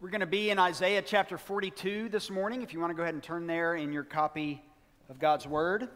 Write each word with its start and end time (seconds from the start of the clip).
We're 0.00 0.10
going 0.10 0.20
to 0.20 0.26
be 0.26 0.50
in 0.50 0.60
Isaiah 0.60 1.02
chapter 1.02 1.36
42 1.36 2.08
this 2.08 2.30
morning. 2.30 2.62
If 2.62 2.72
you 2.72 2.78
want 2.78 2.92
to 2.92 2.94
go 2.94 3.02
ahead 3.02 3.14
and 3.14 3.22
turn 3.22 3.48
there 3.48 3.74
in 3.74 3.92
your 3.92 4.04
copy 4.04 4.62
of 5.08 5.18
God's 5.18 5.44
Word. 5.44 5.88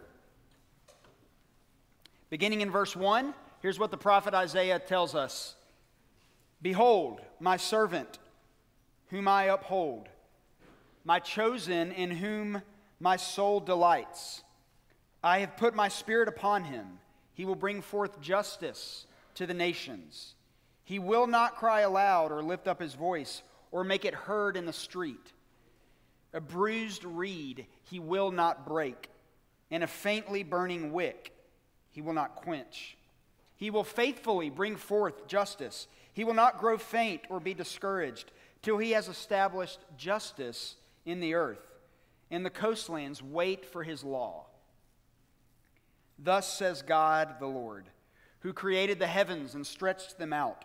Beginning 2.29 2.63
in 2.63 2.71
verse 2.73 2.97
1, 2.97 3.33
here's 3.61 3.79
what 3.79 3.93
the 3.93 3.97
prophet 3.97 4.35
Isaiah 4.35 4.81
tells 4.81 5.15
us 5.15 5.55
Behold, 6.61 7.21
my 7.39 7.57
servant, 7.57 8.19
whom 9.11 9.29
I 9.29 9.45
uphold, 9.45 10.09
my 11.05 11.21
chosen, 11.21 11.93
in 11.93 12.11
whom 12.11 12.61
my 12.99 13.15
soul 13.15 13.61
delights. 13.61 14.43
I 15.23 15.39
have 15.39 15.57
put 15.57 15.77
my 15.77 15.87
spirit 15.87 16.27
upon 16.27 16.65
him. 16.65 16.99
He 17.35 17.45
will 17.45 17.55
bring 17.55 17.81
forth 17.81 18.21
justice 18.21 19.07
to 19.37 19.47
the 19.47 19.55
nations. 19.55 20.35
He 20.83 20.99
will 20.99 21.29
not 21.29 21.55
cry 21.55 21.83
aloud 21.83 22.33
or 22.33 22.43
lift 22.43 22.67
up 22.67 22.81
his 22.81 22.95
voice 22.95 23.45
or 23.73 23.83
make 23.83 24.05
it 24.05 24.15
heard 24.15 24.57
in 24.57 24.67
the 24.67 24.73
street. 24.73 25.33
A 26.33 26.41
bruised 26.41 27.05
reed 27.05 27.67
he 27.91 27.99
will 27.99 28.31
not 28.31 28.67
break, 28.67 29.09
and 29.71 29.83
a 29.83 29.89
faintly 29.89 30.45
burning 30.45 30.93
wick 30.93 31.33
he 31.91 32.01
will 32.01 32.13
not 32.13 32.37
quench. 32.37 32.97
He 33.57 33.71
will 33.71 33.85
faithfully 33.85 34.51
bring 34.51 34.77
forth 34.77 35.27
justice. 35.27 35.89
He 36.13 36.25
will 36.25 36.35
not 36.35 36.59
grow 36.59 36.79
faint 36.79 37.23
or 37.29 37.41
be 37.41 37.55
discouraged 37.55 38.31
till 38.61 38.79
he 38.79 38.93
has 38.93 39.09
established 39.09 39.81
justice 39.97 40.77
in 41.05 41.21
the 41.21 41.35
earth, 41.35 41.61
and 42.31 42.47
the 42.47 42.51
coastlands 42.51 43.23
wait 43.23 43.67
for 43.67 43.83
his 43.83 44.05
law. 44.05 44.47
Thus 46.19 46.53
says 46.53 46.83
God 46.83 47.37
the 47.41 47.47
Lord, 47.47 47.87
who 48.41 48.53
created 48.53 48.99
the 48.99 49.07
heavens 49.07 49.55
and 49.55 49.67
stretched 49.67 50.19
them 50.19 50.33
out, 50.33 50.65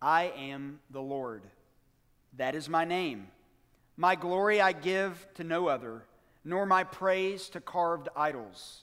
I 0.00 0.32
am 0.36 0.80
the 0.90 1.00
Lord. 1.00 1.42
That 2.36 2.54
is 2.54 2.68
my 2.68 2.84
name. 2.84 3.28
My 3.96 4.14
glory 4.14 4.60
I 4.60 4.72
give 4.72 5.26
to 5.34 5.44
no 5.44 5.68
other, 5.68 6.04
nor 6.44 6.66
my 6.66 6.84
praise 6.84 7.48
to 7.50 7.60
carved 7.60 8.08
idols. 8.14 8.82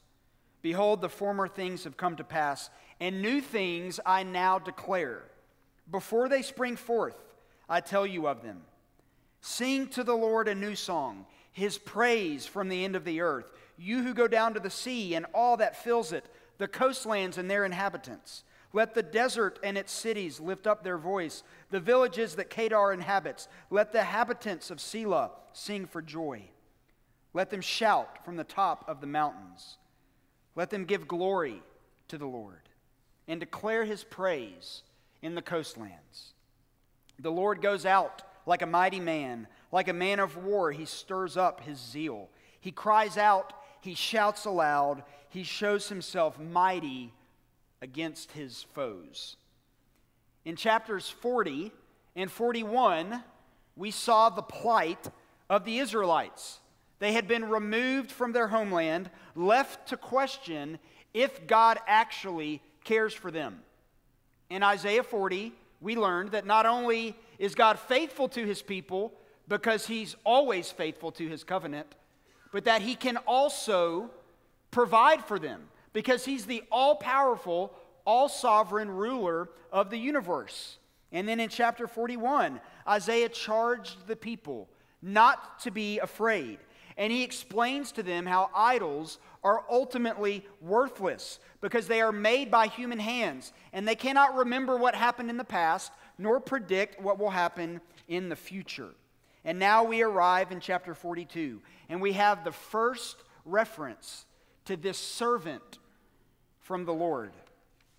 Behold, 0.62 1.02
the 1.02 1.10
former 1.10 1.48
things 1.48 1.84
have 1.84 1.98
come 1.98 2.16
to 2.16 2.24
pass, 2.24 2.70
and 3.00 3.22
new 3.22 3.42
things 3.42 4.00
I 4.06 4.24
now 4.24 4.60
declare. 4.60 5.24
Before 5.92 6.30
they 6.30 6.42
spring 6.42 6.78
forth, 6.78 7.18
I 7.70 7.82
tell 7.82 8.08
you 8.08 8.28
of 8.28 8.42
them. 8.42 8.62
Sing 9.42 9.88
to 9.90 10.04
the 10.04 10.16
Lord 10.16 10.48
a 10.48 10.56
new 10.56 10.74
song, 10.74 11.26
his 11.52 11.78
praise 11.78 12.46
from 12.46 12.70
the 12.70 12.84
end 12.86 12.96
of 12.96 13.04
the 13.04 13.22
earth. 13.22 13.52
You 13.78 14.02
who 14.02 14.14
go 14.14 14.28
down 14.28 14.54
to 14.54 14.60
the 14.60 14.70
sea 14.70 15.16
and 15.16 15.26
all 15.34 15.58
that 15.58 15.84
fills 15.84 16.14
it, 16.14 16.26
the 16.58 16.68
coastlands 16.68 17.38
and 17.38 17.52
their 17.52 17.66
inhabitants. 17.66 18.44
Let 18.74 18.96
the 18.96 19.04
desert 19.04 19.60
and 19.64 19.78
its 19.78 19.92
cities 19.92 20.40
lift 20.40 20.66
up 20.66 20.84
their 20.84 20.98
voice, 20.98 21.44
the 21.70 21.80
villages 21.80 22.36
that 22.36 22.50
Kedar 22.50 22.92
inhabits. 22.92 23.48
Let 23.70 23.92
the 23.92 24.04
habitants 24.04 24.72
of 24.72 24.80
Sela 24.80 25.30
sing 25.54 25.86
for 25.86 26.02
joy. 26.02 26.46
Let 27.36 27.52
them 27.52 27.62
shout 27.62 28.26
from 28.26 28.36
the 28.36 28.44
top 28.44 28.84
of 28.88 29.00
the 29.00 29.08
mountains. 29.08 29.78
Let 30.56 30.72
them 30.72 30.86
give 30.86 31.08
glory 31.08 31.62
to 32.08 32.18
the 32.18 32.26
Lord 32.26 32.70
and 33.28 33.40
declare 33.40 33.86
his 33.86 34.04
praise 34.04 34.82
in 35.22 35.36
the 35.36 35.42
coastlands. 35.42 36.34
The 37.20 37.32
Lord 37.32 37.62
goes 37.62 37.86
out 37.86 38.24
like 38.46 38.64
a 38.64 38.68
mighty 38.68 39.00
man, 39.00 39.48
like 39.72 39.88
a 39.88 39.94
man 39.94 40.20
of 40.20 40.36
war, 40.36 40.72
he 40.72 40.86
stirs 40.86 41.38
up 41.38 41.62
his 41.62 41.80
zeal. 41.80 42.30
He 42.60 42.72
cries 42.72 43.18
out, 43.18 43.54
he 43.82 43.94
shouts 43.94 44.46
aloud, 44.46 45.04
he 45.30 45.44
shows 45.44 45.90
himself 45.90 46.40
mighty 46.40 47.14
against 47.84 48.32
his 48.32 48.64
foes. 48.74 49.36
In 50.46 50.56
chapters 50.56 51.10
40 51.10 51.72
and 52.16 52.32
41, 52.32 53.22
we 53.76 53.92
saw 53.92 54.30
the 54.30 54.42
plight 54.42 55.10
of 55.50 55.66
the 55.66 55.80
Israelites. 55.80 56.62
They 57.00 57.12
had 57.12 57.28
been 57.28 57.50
removed 57.50 58.10
from 58.10 58.32
their 58.32 58.48
homeland, 58.48 59.10
left 59.36 59.90
to 59.90 59.98
question 59.98 60.80
if 61.14 61.46
God 61.46 61.78
actually 61.86 62.62
cares 62.86 63.14
for 63.14 63.30
them. 63.30 63.60
In 64.50 64.64
Isaiah 64.64 65.04
40, 65.04 65.52
we 65.82 65.98
learned 65.98 66.32
that 66.32 66.46
not 66.46 66.66
only 66.66 67.18
is 67.38 67.54
God 67.54 67.78
faithful 67.78 68.30
to 68.30 68.46
his 68.46 68.62
people 68.62 69.12
because 69.50 69.86
he's 69.86 70.16
always 70.24 70.72
faithful 70.72 71.12
to 71.12 71.28
his 71.28 71.44
covenant, 71.44 71.88
but 72.54 72.64
that 72.64 72.82
he 72.82 72.96
can 72.96 73.18
also 73.28 74.10
provide 74.72 75.26
for 75.26 75.38
them 75.38 75.68
because 75.94 76.26
he's 76.26 76.46
the 76.46 76.64
all 76.72 76.96
powerful, 76.96 77.74
all 78.06 78.28
sovereign 78.28 78.90
ruler 78.90 79.50
of 79.72 79.90
the 79.90 79.98
universe. 79.98 80.78
And 81.12 81.28
then 81.28 81.40
in 81.40 81.50
chapter 81.50 81.88
41, 81.88 82.60
Isaiah 82.88 83.30
charged 83.30 84.08
the 84.08 84.16
people 84.16 84.68
not 85.02 85.60
to 85.60 85.72
be 85.72 86.00
afraid. 86.00 86.58
And 86.98 87.12
he 87.12 87.24
explains 87.24 87.92
to 87.94 88.04
them 88.04 88.26
how 88.26 88.50
idols 88.56 89.20
are 89.44 89.64
ultimately 89.70 90.46
worthless 90.62 91.40
because 91.62 91.88
they 91.88 92.02
are 92.02 92.12
made 92.12 92.52
by 92.52 92.68
human 92.68 93.00
hands 93.00 93.52
and 93.74 93.88
they 93.88 93.96
cannot 93.96 94.36
remember 94.36 94.78
what 94.78 94.96
happened 94.96 95.30
in 95.30 95.38
the 95.38 95.44
past 95.44 95.92
nor 96.18 96.40
predict 96.40 97.02
what 97.02 97.20
will 97.20 97.32
happen 97.32 97.82
in 98.08 98.30
the 98.30 98.36
future. 98.36 98.90
And 99.44 99.60
now 99.60 99.84
we 99.84 100.04
arrive 100.04 100.52
in 100.52 100.60
chapter 100.60 100.94
42 100.94 101.62
and 101.90 102.02
we 102.02 102.14
have 102.14 102.44
the 102.44 102.52
first 102.52 103.18
reference 103.44 104.26
to 104.66 104.78
this 104.78 104.98
servant 104.98 105.80
from 106.64 106.86
the 106.86 106.94
Lord. 106.94 107.32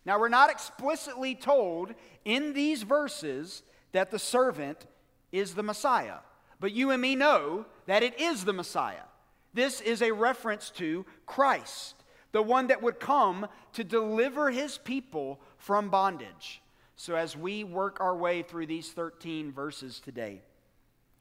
Now, 0.05 0.19
we're 0.19 0.29
not 0.29 0.51
explicitly 0.51 1.35
told 1.35 1.95
in 2.25 2.53
these 2.53 2.83
verses 2.83 3.63
that 3.93 4.11
the 4.11 4.19
servant 4.19 4.87
is 5.33 5.55
the 5.55 5.63
Messiah, 5.63 6.19
but 6.61 6.73
you 6.73 6.91
and 6.91 7.01
me 7.01 7.15
know 7.15 7.65
that 7.87 8.03
it 8.03 8.21
is 8.21 8.45
the 8.45 8.53
Messiah. 8.53 9.07
This 9.55 9.81
is 9.81 10.03
a 10.03 10.13
reference 10.13 10.71
to 10.71 11.07
Christ, 11.27 11.95
the 12.33 12.43
one 12.43 12.67
that 12.67 12.83
would 12.83 13.01
come 13.01 13.47
to 13.75 13.85
deliver 13.85 14.51
his 14.51 14.79
people 14.79 15.41
from 15.57 15.89
bondage. 15.89 16.61
So, 16.97 17.15
as 17.15 17.37
we 17.37 17.65
work 17.65 18.01
our 18.01 18.17
way 18.17 18.43
through 18.43 18.67
these 18.67 18.91
13 18.91 19.53
verses 19.53 20.01
today, 20.01 20.43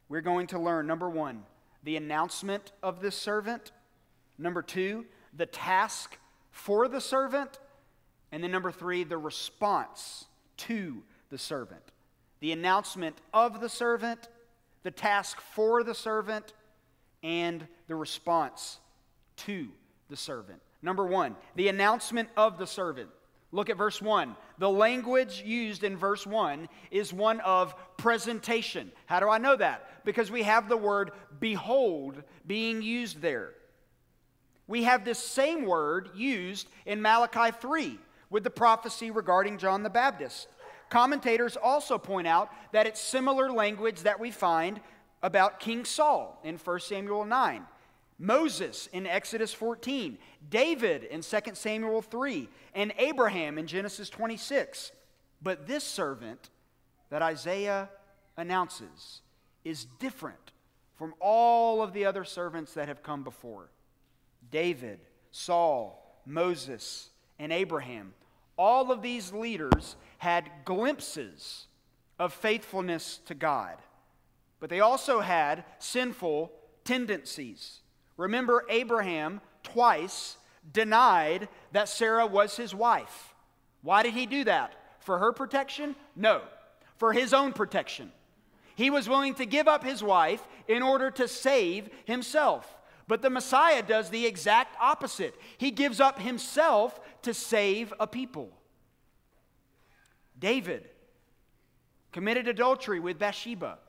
we're 0.09 0.21
going 0.21 0.47
to 0.47 0.59
learn 0.59 0.87
number 0.87 1.09
one, 1.09 1.43
the 1.83 1.95
announcement 1.95 2.71
of 2.83 3.01
this 3.01 3.15
servant, 3.15 3.71
number 4.37 4.61
two, 4.61 5.05
the 5.35 5.45
task 5.45 6.17
for 6.53 6.87
the 6.87 7.01
servant. 7.01 7.59
And 8.31 8.41
then 8.41 8.51
number 8.51 8.71
three, 8.71 9.03
the 9.03 9.17
response 9.17 10.25
to 10.57 11.03
the 11.29 11.37
servant. 11.37 11.83
The 12.39 12.53
announcement 12.53 13.17
of 13.33 13.59
the 13.59 13.67
servant, 13.67 14.29
the 14.83 14.91
task 14.91 15.41
for 15.41 15.83
the 15.83 15.95
servant, 15.95 16.53
and 17.21 17.67
the 17.87 17.95
response 17.95 18.79
to 19.37 19.67
the 20.09 20.15
servant. 20.15 20.61
Number 20.81 21.05
one, 21.05 21.35
the 21.55 21.67
announcement 21.67 22.29
of 22.37 22.57
the 22.57 22.67
servant. 22.67 23.09
Look 23.51 23.69
at 23.69 23.77
verse 23.77 24.01
1. 24.01 24.35
The 24.57 24.69
language 24.69 25.43
used 25.45 25.83
in 25.83 25.95
verse 25.95 26.25
1 26.25 26.67
is 26.89 27.13
one 27.13 27.39
of 27.41 27.75
presentation. 27.97 28.91
How 29.05 29.19
do 29.19 29.29
I 29.29 29.37
know 29.37 29.55
that? 29.55 30.03
Because 30.05 30.31
we 30.31 30.43
have 30.43 30.67
the 30.67 30.77
word 30.77 31.11
behold 31.39 32.23
being 32.47 32.81
used 32.81 33.21
there. 33.21 33.53
We 34.67 34.83
have 34.83 35.03
this 35.03 35.19
same 35.19 35.65
word 35.65 36.09
used 36.15 36.67
in 36.85 37.01
Malachi 37.01 37.55
3 37.59 37.99
with 38.29 38.43
the 38.43 38.49
prophecy 38.49 39.11
regarding 39.11 39.57
John 39.57 39.83
the 39.83 39.89
Baptist. 39.89 40.47
Commentators 40.89 41.57
also 41.57 41.97
point 41.97 42.27
out 42.27 42.49
that 42.71 42.87
it's 42.87 43.01
similar 43.01 43.51
language 43.51 44.01
that 44.01 44.19
we 44.19 44.31
find 44.31 44.79
about 45.21 45.59
King 45.59 45.85
Saul 45.85 46.39
in 46.43 46.57
1 46.57 46.79
Samuel 46.81 47.25
9, 47.25 47.63
Moses 48.19 48.87
in 48.93 49.07
Exodus 49.07 49.53
14, 49.53 50.17
David 50.49 51.03
in 51.05 51.21
2 51.21 51.39
Samuel 51.53 52.01
3, 52.01 52.49
and 52.75 52.93
Abraham 52.97 53.57
in 53.57 53.67
Genesis 53.67 54.09
26. 54.09 54.91
But 55.41 55.67
this 55.67 55.83
servant 55.83 56.49
that 57.09 57.21
Isaiah 57.21 57.89
announces 58.37 59.21
is 59.63 59.85
different 59.99 60.51
from 60.95 61.13
all 61.19 61.81
of 61.81 61.93
the 61.93 62.05
other 62.05 62.23
servants 62.23 62.73
that 62.73 62.87
have 62.87 63.03
come 63.03 63.23
before. 63.23 63.69
David, 64.53 64.99
Saul, 65.31 66.21
Moses, 66.27 67.09
and 67.39 67.51
Abraham. 67.51 68.13
All 68.55 68.91
of 68.91 69.01
these 69.01 69.33
leaders 69.33 69.95
had 70.19 70.49
glimpses 70.63 71.65
of 72.19 72.31
faithfulness 72.31 73.19
to 73.25 73.33
God. 73.33 73.77
but 74.59 74.69
they 74.69 74.79
also 74.79 75.19
had 75.19 75.65
sinful 75.79 76.49
tendencies. 76.85 77.81
Remember, 78.15 78.63
Abraham 78.69 79.41
twice 79.61 80.37
denied 80.71 81.49
that 81.73 81.89
Sarah 81.89 82.25
was 82.25 82.55
his 82.55 82.73
wife. 82.73 83.33
Why 83.81 84.03
did 84.03 84.13
he 84.13 84.25
do 84.25 84.45
that? 84.45 84.73
For 85.01 85.17
her 85.17 85.33
protection? 85.33 85.97
No, 86.15 86.43
for 86.95 87.11
his 87.11 87.33
own 87.33 87.51
protection. 87.51 88.13
He 88.75 88.89
was 88.89 89.09
willing 89.09 89.33
to 89.35 89.45
give 89.45 89.67
up 89.67 89.83
his 89.83 90.01
wife 90.01 90.47
in 90.69 90.81
order 90.81 91.11
to 91.11 91.27
save 91.27 91.89
himself. 92.05 92.73
But 93.07 93.21
the 93.21 93.29
Messiah 93.29 93.83
does 93.83 94.09
the 94.09 94.25
exact 94.25 94.77
opposite. 94.79 95.35
He 95.57 95.71
gives 95.71 95.99
up 95.99 96.19
himself 96.19 96.99
to 97.23 97.33
save 97.33 97.93
a 97.99 98.07
people. 98.07 98.49
David 100.39 100.89
committed 102.11 102.47
adultery 102.47 102.99
with 102.99 103.19
Bathsheba, 103.19 103.79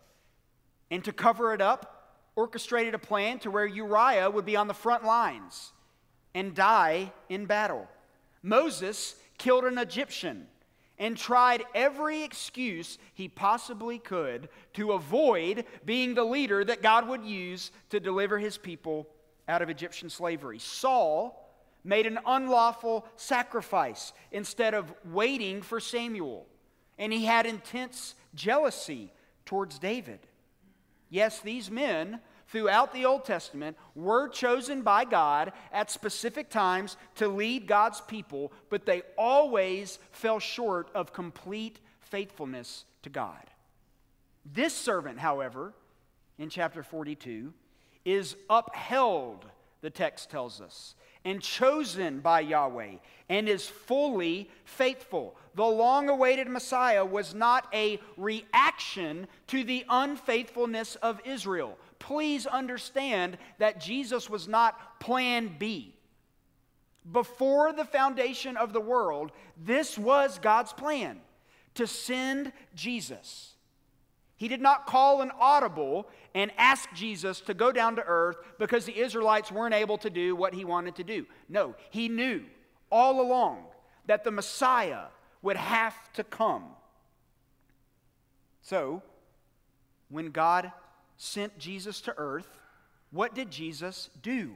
and 0.90 1.04
to 1.04 1.12
cover 1.12 1.52
it 1.52 1.60
up, 1.60 1.90
orchestrated 2.36 2.94
a 2.94 2.98
plan 2.98 3.38
to 3.40 3.50
where 3.50 3.66
Uriah 3.66 4.30
would 4.30 4.44
be 4.44 4.56
on 4.56 4.66
the 4.66 4.74
front 4.74 5.04
lines 5.04 5.72
and 6.34 6.54
die 6.54 7.12
in 7.28 7.46
battle. 7.46 7.86
Moses 8.42 9.14
killed 9.38 9.64
an 9.64 9.78
Egyptian 9.78 10.48
and 10.98 11.16
tried 11.16 11.64
every 11.74 12.22
excuse 12.22 12.98
he 13.14 13.28
possibly 13.28 13.98
could 13.98 14.48
to 14.74 14.92
avoid 14.92 15.64
being 15.84 16.14
the 16.14 16.24
leader 16.24 16.64
that 16.64 16.82
God 16.82 17.08
would 17.08 17.24
use 17.24 17.70
to 17.90 17.98
deliver 18.00 18.38
his 18.38 18.56
people 18.56 19.08
out 19.48 19.62
of 19.62 19.70
Egyptian 19.70 20.08
slavery. 20.08 20.58
Saul 20.58 21.40
made 21.82 22.06
an 22.06 22.18
unlawful 22.26 23.06
sacrifice 23.16 24.12
instead 24.32 24.72
of 24.72 24.92
waiting 25.04 25.62
for 25.62 25.80
Samuel, 25.80 26.46
and 26.98 27.12
he 27.12 27.24
had 27.24 27.44
intense 27.44 28.14
jealousy 28.34 29.12
towards 29.44 29.78
David. 29.78 30.20
Yes, 31.10 31.40
these 31.40 31.70
men 31.70 32.20
throughout 32.48 32.92
the 32.92 33.04
Old 33.04 33.24
Testament 33.24 33.76
were 33.94 34.28
chosen 34.28 34.82
by 34.82 35.04
God 35.04 35.52
at 35.72 35.90
specific 35.90 36.50
times 36.50 36.96
to 37.16 37.28
lead 37.28 37.66
God's 37.66 38.00
people, 38.00 38.52
but 38.70 38.86
they 38.86 39.02
always 39.16 39.98
fell 40.12 40.38
short 40.38 40.90
of 40.94 41.12
complete 41.12 41.80
faithfulness 42.00 42.84
to 43.02 43.10
God. 43.10 43.50
This 44.44 44.74
servant, 44.74 45.18
however, 45.18 45.72
in 46.38 46.50
chapter 46.50 46.82
42, 46.82 47.52
is 48.04 48.36
upheld, 48.50 49.46
the 49.80 49.90
text 49.90 50.30
tells 50.30 50.60
us, 50.60 50.94
and 51.24 51.40
chosen 51.40 52.20
by 52.20 52.40
Yahweh, 52.40 52.96
and 53.30 53.48
is 53.48 53.66
fully 53.66 54.50
faithful. 54.64 55.36
The 55.54 55.64
long 55.64 56.10
awaited 56.10 56.48
Messiah 56.48 57.04
was 57.04 57.34
not 57.34 57.66
a 57.72 57.98
reaction 58.18 59.26
to 59.46 59.64
the 59.64 59.86
unfaithfulness 59.88 60.96
of 60.96 61.20
Israel 61.24 61.78
please 61.98 62.46
understand 62.46 63.38
that 63.58 63.80
Jesus 63.80 64.28
was 64.28 64.48
not 64.48 65.00
plan 65.00 65.56
B. 65.58 65.94
Before 67.10 67.72
the 67.72 67.84
foundation 67.84 68.56
of 68.56 68.72
the 68.72 68.80
world, 68.80 69.32
this 69.62 69.98
was 69.98 70.38
God's 70.38 70.72
plan 70.72 71.20
to 71.74 71.86
send 71.86 72.52
Jesus. 72.74 73.54
He 74.36 74.48
did 74.48 74.60
not 74.60 74.86
call 74.86 75.20
an 75.22 75.30
audible 75.38 76.08
and 76.34 76.50
ask 76.58 76.92
Jesus 76.94 77.40
to 77.42 77.54
go 77.54 77.70
down 77.72 77.96
to 77.96 78.04
earth 78.04 78.36
because 78.58 78.84
the 78.84 78.98
Israelites 78.98 79.52
weren't 79.52 79.74
able 79.74 79.98
to 79.98 80.10
do 80.10 80.34
what 80.34 80.54
he 80.54 80.64
wanted 80.64 80.96
to 80.96 81.04
do. 81.04 81.26
No, 81.48 81.74
he 81.90 82.08
knew 82.08 82.42
all 82.90 83.20
along 83.20 83.64
that 84.06 84.24
the 84.24 84.30
Messiah 84.30 85.06
would 85.42 85.56
have 85.56 85.94
to 86.14 86.24
come. 86.24 86.64
So, 88.62 89.02
when 90.08 90.30
God 90.30 90.72
sent 91.16 91.58
Jesus 91.58 92.00
to 92.02 92.14
earth, 92.16 92.58
what 93.10 93.34
did 93.34 93.50
Jesus 93.50 94.10
do? 94.22 94.54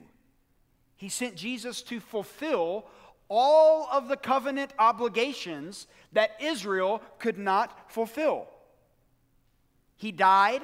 He 0.95 1.09
sent 1.09 1.35
Jesus 1.35 1.81
to 1.83 1.99
fulfill 1.99 2.85
all 3.29 3.87
of 3.91 4.07
the 4.07 4.17
covenant 4.17 4.73
obligations 4.79 5.87
that 6.13 6.31
Israel 6.41 7.01
could 7.19 7.37
not 7.37 7.91
fulfill. 7.91 8.47
He 9.95 10.11
died, 10.11 10.61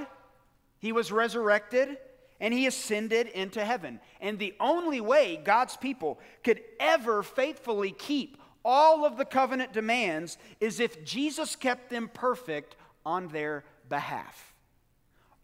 he 0.79 0.91
was 0.91 1.11
resurrected, 1.11 1.97
and 2.39 2.53
he 2.53 2.67
ascended 2.67 3.27
into 3.27 3.63
heaven. 3.63 3.99
And 4.19 4.39
the 4.39 4.55
only 4.59 4.99
way 4.99 5.39
God's 5.41 5.77
people 5.77 6.19
could 6.43 6.61
ever 6.79 7.23
faithfully 7.23 7.91
keep 7.91 8.37
all 8.63 9.05
of 9.05 9.15
the 9.15 9.25
covenant 9.25 9.73
demands 9.73 10.37
is 10.59 10.79
if 10.79 11.05
Jesus 11.05 11.55
kept 11.55 11.91
them 11.91 12.09
perfect 12.13 12.75
on 13.05 13.27
their 13.27 13.63
behalf. 13.87 14.54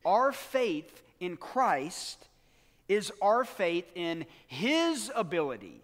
Our 0.05 0.31
faith 0.31 1.01
in 1.19 1.37
Christ 1.37 2.27
is 2.87 3.11
our 3.21 3.43
faith 3.45 3.85
in 3.95 4.25
His 4.47 5.11
ability 5.15 5.81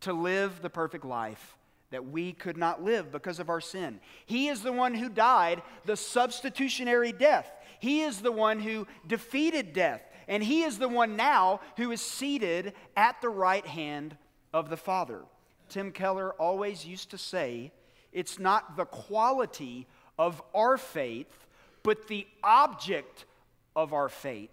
to 0.00 0.12
live 0.12 0.60
the 0.62 0.70
perfect 0.70 1.04
life 1.04 1.56
that 1.90 2.08
we 2.08 2.32
could 2.32 2.56
not 2.56 2.82
live 2.82 3.12
because 3.12 3.38
of 3.38 3.50
our 3.50 3.60
sin. 3.60 4.00
He 4.26 4.48
is 4.48 4.62
the 4.62 4.72
one 4.72 4.94
who 4.94 5.08
died 5.08 5.62
the 5.84 5.96
substitutionary 5.96 7.12
death. 7.12 7.46
He 7.78 8.00
is 8.00 8.20
the 8.20 8.32
one 8.32 8.60
who 8.60 8.86
defeated 9.06 9.72
death. 9.72 10.00
And 10.26 10.42
He 10.42 10.62
is 10.62 10.78
the 10.78 10.88
one 10.88 11.16
now 11.16 11.60
who 11.76 11.90
is 11.92 12.00
seated 12.00 12.72
at 12.96 13.20
the 13.20 13.28
right 13.28 13.66
hand 13.66 14.16
of 14.54 14.70
the 14.70 14.76
Father. 14.76 15.20
Tim 15.68 15.92
Keller 15.92 16.32
always 16.34 16.86
used 16.86 17.10
to 17.10 17.18
say, 17.18 17.72
it's 18.12 18.38
not 18.38 18.76
the 18.76 18.84
quality 18.84 19.86
of 20.18 20.42
our 20.54 20.76
faith, 20.76 21.46
but 21.82 22.08
the 22.08 22.26
object 22.42 23.26
of 23.74 23.92
our 23.92 24.08
faith 24.08 24.50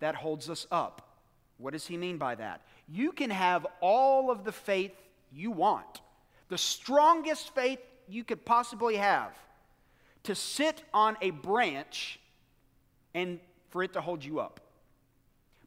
that 0.00 0.14
holds 0.14 0.48
us 0.48 0.66
up. 0.70 1.16
What 1.58 1.72
does 1.72 1.86
he 1.86 1.96
mean 1.96 2.18
by 2.18 2.34
that? 2.36 2.62
You 2.88 3.12
can 3.12 3.30
have 3.30 3.66
all 3.80 4.30
of 4.30 4.44
the 4.44 4.52
faith 4.52 4.92
you 5.32 5.50
want, 5.50 6.00
the 6.48 6.58
strongest 6.58 7.54
faith 7.54 7.80
you 8.08 8.24
could 8.24 8.44
possibly 8.44 8.96
have, 8.96 9.36
to 10.22 10.34
sit 10.34 10.82
on 10.94 11.16
a 11.20 11.30
branch 11.30 12.18
and 13.14 13.40
for 13.70 13.82
it 13.82 13.92
to 13.92 14.00
hold 14.00 14.24
you 14.24 14.40
up. 14.40 14.60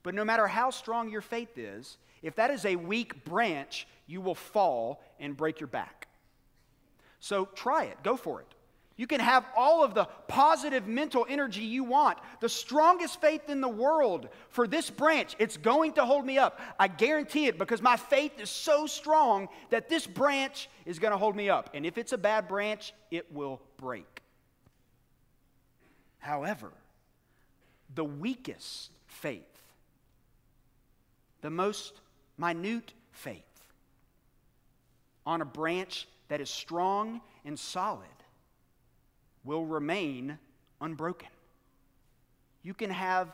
But 0.03 0.15
no 0.15 0.25
matter 0.25 0.47
how 0.47 0.71
strong 0.71 1.09
your 1.09 1.21
faith 1.21 1.57
is, 1.57 1.97
if 2.23 2.35
that 2.35 2.49
is 2.51 2.65
a 2.65 2.75
weak 2.75 3.23
branch, 3.23 3.87
you 4.07 4.21
will 4.21 4.35
fall 4.35 5.01
and 5.19 5.37
break 5.37 5.59
your 5.59 5.67
back. 5.67 6.07
So 7.19 7.45
try 7.53 7.85
it, 7.85 7.97
go 8.03 8.15
for 8.15 8.41
it. 8.41 8.47
You 9.01 9.07
can 9.07 9.19
have 9.19 9.47
all 9.57 9.83
of 9.83 9.95
the 9.95 10.05
positive 10.27 10.85
mental 10.85 11.25
energy 11.27 11.63
you 11.63 11.83
want, 11.83 12.19
the 12.39 12.47
strongest 12.47 13.19
faith 13.19 13.49
in 13.49 13.59
the 13.59 13.67
world 13.67 14.29
for 14.49 14.67
this 14.67 14.91
branch. 14.91 15.35
It's 15.39 15.57
going 15.57 15.93
to 15.93 16.05
hold 16.05 16.23
me 16.23 16.37
up. 16.37 16.59
I 16.79 16.87
guarantee 16.87 17.47
it 17.47 17.57
because 17.57 17.81
my 17.81 17.97
faith 17.97 18.39
is 18.39 18.51
so 18.51 18.85
strong 18.85 19.49
that 19.71 19.89
this 19.89 20.05
branch 20.05 20.69
is 20.85 20.99
going 20.99 21.13
to 21.13 21.17
hold 21.17 21.35
me 21.35 21.49
up. 21.49 21.71
And 21.73 21.83
if 21.83 21.97
it's 21.97 22.11
a 22.11 22.17
bad 22.19 22.47
branch, 22.47 22.93
it 23.09 23.33
will 23.33 23.59
break. 23.77 24.21
However, 26.19 26.71
the 27.95 28.05
weakest 28.05 28.91
faith, 29.07 29.63
the 31.41 31.49
most 31.49 31.99
minute 32.37 32.93
faith 33.13 33.41
on 35.25 35.41
a 35.41 35.45
branch 35.45 36.07
that 36.27 36.39
is 36.39 36.51
strong 36.51 37.19
and 37.43 37.57
solid 37.57 38.05
will 39.43 39.65
remain 39.65 40.37
unbroken. 40.79 41.29
You 42.63 42.73
can 42.73 42.89
have 42.89 43.27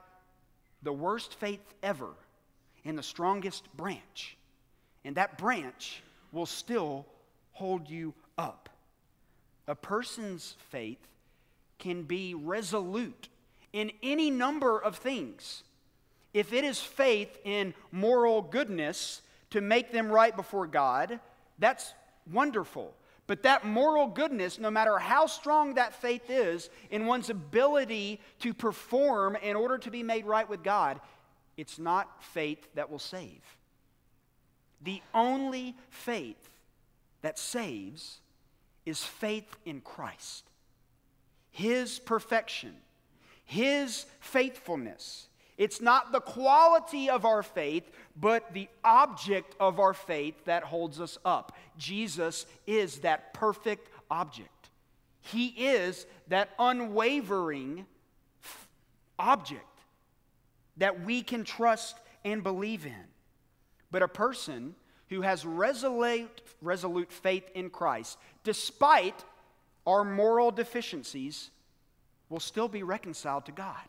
the 0.84 0.94
worst 0.94 1.34
faith 1.36 1.74
ever 1.84 2.10
in 2.84 2.96
the 2.96 3.04
strongest 3.04 3.66
branch, 3.76 4.38
and 5.04 5.16
that 5.16 5.38
branch 5.38 6.02
will 6.32 6.46
still 6.46 7.06
hold 7.52 7.90
you 7.90 8.14
up. 8.38 8.70
A 9.68 9.76
person's 9.76 10.56
faith 10.70 11.00
can 11.80 12.04
be 12.04 12.34
resolute 12.34 13.28
in 13.74 13.92
any 14.02 14.30
number 14.30 14.80
of 14.80 14.96
things. 14.96 15.64
If 16.34 16.54
it 16.54 16.64
is 16.64 16.80
faith 16.80 17.38
in 17.44 17.74
moral 17.92 18.42
goodness 18.42 19.22
to 19.50 19.62
make 19.62 19.92
them 19.92 20.10
right 20.10 20.36
before 20.36 20.68
God, 20.68 21.20
that's 21.60 21.94
wonderful. 22.32 22.94
But 23.27 23.43
that 23.43 23.65
moral 23.65 24.07
goodness, 24.07 24.57
no 24.57 24.72
matter 24.72 24.98
how 24.98 25.27
strong 25.27 25.74
that 25.74 25.93
faith 25.93 26.29
is 26.29 26.69
in 26.89 27.05
one's 27.05 27.29
ability 27.29 28.22
to 28.39 28.53
perform 28.53 29.36
in 29.36 29.57
order 29.57 29.77
to 29.77 29.91
be 29.91 30.01
made 30.01 30.25
right 30.25 30.50
with 30.50 30.63
God, 30.63 31.01
it's 31.57 31.77
not 31.77 32.24
faith 32.24 32.65
that 32.75 32.89
will 32.89 33.00
save. 33.00 33.43
The 34.81 35.01
only 35.13 35.75
faith 35.89 36.50
that 37.22 37.38
saves 37.38 38.19
is 38.86 39.03
faith 39.03 39.57
in 39.65 39.81
Christ. 39.81 40.46
His 41.51 42.00
perfection, 42.00 42.75
His 43.43 44.05
faithfulness, 44.22 45.26
it's 45.58 45.82
not 45.82 46.12
the 46.12 46.22
quality 46.22 47.10
of 47.10 47.26
our 47.26 47.42
faith, 47.42 47.90
but 48.16 48.54
the 48.54 48.68
object 48.84 49.56
of 49.60 49.80
our 49.80 49.94
faith 49.94 50.46
that 50.46 50.64
holds 50.64 51.02
us 51.02 51.18
up. 51.26 51.56
Jesus 51.78 52.46
is 52.68 53.00
that 53.00 53.34
perfect 53.34 53.90
object. 54.12 54.70
He 55.22 55.48
is 55.48 56.06
that 56.28 56.50
unwavering 56.60 57.86
object 59.18 59.64
that 60.78 61.04
we 61.04 61.24
can 61.24 61.44
trust 61.44 61.98
and 62.24 62.44
believe 62.44 62.86
in. 62.86 63.06
But 63.90 64.04
a 64.04 64.08
person 64.08 64.76
who 65.10 65.22
has 65.22 65.46
resolute, 65.46 66.42
resolute 66.62 67.12
faith 67.12 67.50
in 67.56 67.70
Christ, 67.70 68.18
despite 68.44 69.24
our 69.88 70.04
moral 70.04 70.52
deficiencies, 70.52 71.50
will 72.30 72.40
still 72.40 72.68
be 72.68 72.84
reconciled 72.84 73.46
to 73.46 73.52
God. 73.52 73.82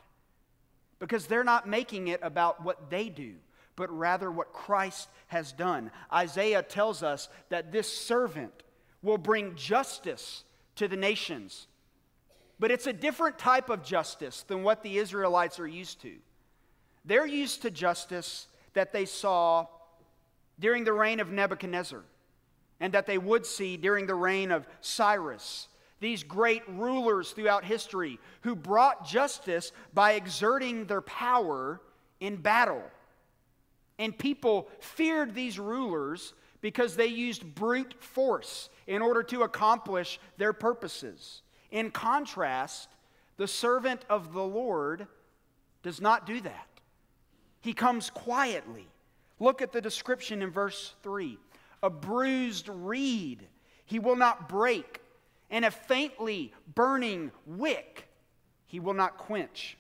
Because 0.99 1.27
they're 1.27 1.45
not 1.45 1.69
making 1.69 2.09
it 2.09 2.21
about 2.23 2.65
what 2.65 2.91
they 2.91 3.09
do, 3.09 3.35
but 3.77 3.91
rather 3.91 4.31
what 4.31 4.53
Christ 4.53 5.09
has 5.29 5.53
done. 5.53 5.91
Isaiah 6.13 6.63
tells 6.63 7.03
us 7.03 7.29
that 7.51 7.71
this 7.71 7.93
servant 7.93 8.63
will 9.03 9.19
bring 9.19 9.55
justice 9.55 10.45
to 10.77 10.89
the 10.89 10.97
nations. 10.97 11.67
But 12.59 12.71
it's 12.71 12.87
a 12.87 12.93
different 12.93 13.39
type 13.39 13.71
of 13.71 13.85
justice 13.85 14.43
than 14.43 14.65
what 14.65 14.83
the 14.83 14.99
Israelites 14.99 15.61
are 15.61 15.69
used 15.69 16.03
to. 16.03 16.15
They're 17.05 17.27
used 17.27 17.63
to 17.63 17.71
justice 17.71 18.49
that 18.75 18.93
they 18.93 19.05
saw 19.05 19.67
during 20.59 20.85
the 20.85 20.93
reign 20.93 21.21
of 21.21 21.31
Nebuchadnezzar 21.31 22.03
and 22.81 22.93
that 22.95 23.07
they 23.07 23.19
would 23.19 23.47
see 23.47 23.77
during 23.77 24.07
the 24.07 24.15
reign 24.15 24.51
of 24.51 24.67
Cyrus. 24.81 25.68
These 26.01 26.23
great 26.23 26.63
rulers 26.69 27.33
throughout 27.33 27.65
history 27.65 28.19
who 28.43 28.55
brought 28.55 29.07
justice 29.07 29.73
by 29.93 30.13
exerting 30.13 30.85
their 30.87 31.01
power 31.01 31.81
in 32.21 32.37
battle. 32.37 32.83
And 33.99 34.17
people 34.17 34.69
feared 34.81 35.35
these 35.35 35.59
rulers 35.59 36.35
because 36.61 36.97
they 36.97 37.07
used 37.07 37.55
brute 37.55 37.95
force 37.99 38.69
in 38.87 39.03
order 39.03 39.23
to 39.25 39.43
accomplish 39.43 40.21
their 40.37 40.53
purposes. 40.53 41.43
In 41.71 41.91
contrast, 41.91 42.89
the 43.37 43.49
servant 43.49 44.05
of 44.09 44.33
the 44.33 44.43
Lord 44.43 45.07
does 45.83 46.01
not 46.01 46.27
do 46.27 46.41
that. 46.41 46.69
He 47.61 47.73
comes 47.73 48.11
quietly. 48.11 48.87
Look 49.41 49.63
at 49.63 49.73
the 49.73 49.81
description 49.81 50.43
in 50.43 50.51
verse 50.51 50.95
3 51.03 51.39
a 51.81 51.91
bruised 51.91 52.69
reed 52.69 53.47
he 53.85 53.99
will 53.99 54.17
not 54.17 54.49
break, 54.49 55.01
and 55.51 55.65
a 55.65 55.71
faintly 55.71 56.53
burning 56.75 57.31
wick 57.47 58.09
he 58.67 58.81
will 58.81 58.95
not 58.95 59.17
quench. 59.17 59.77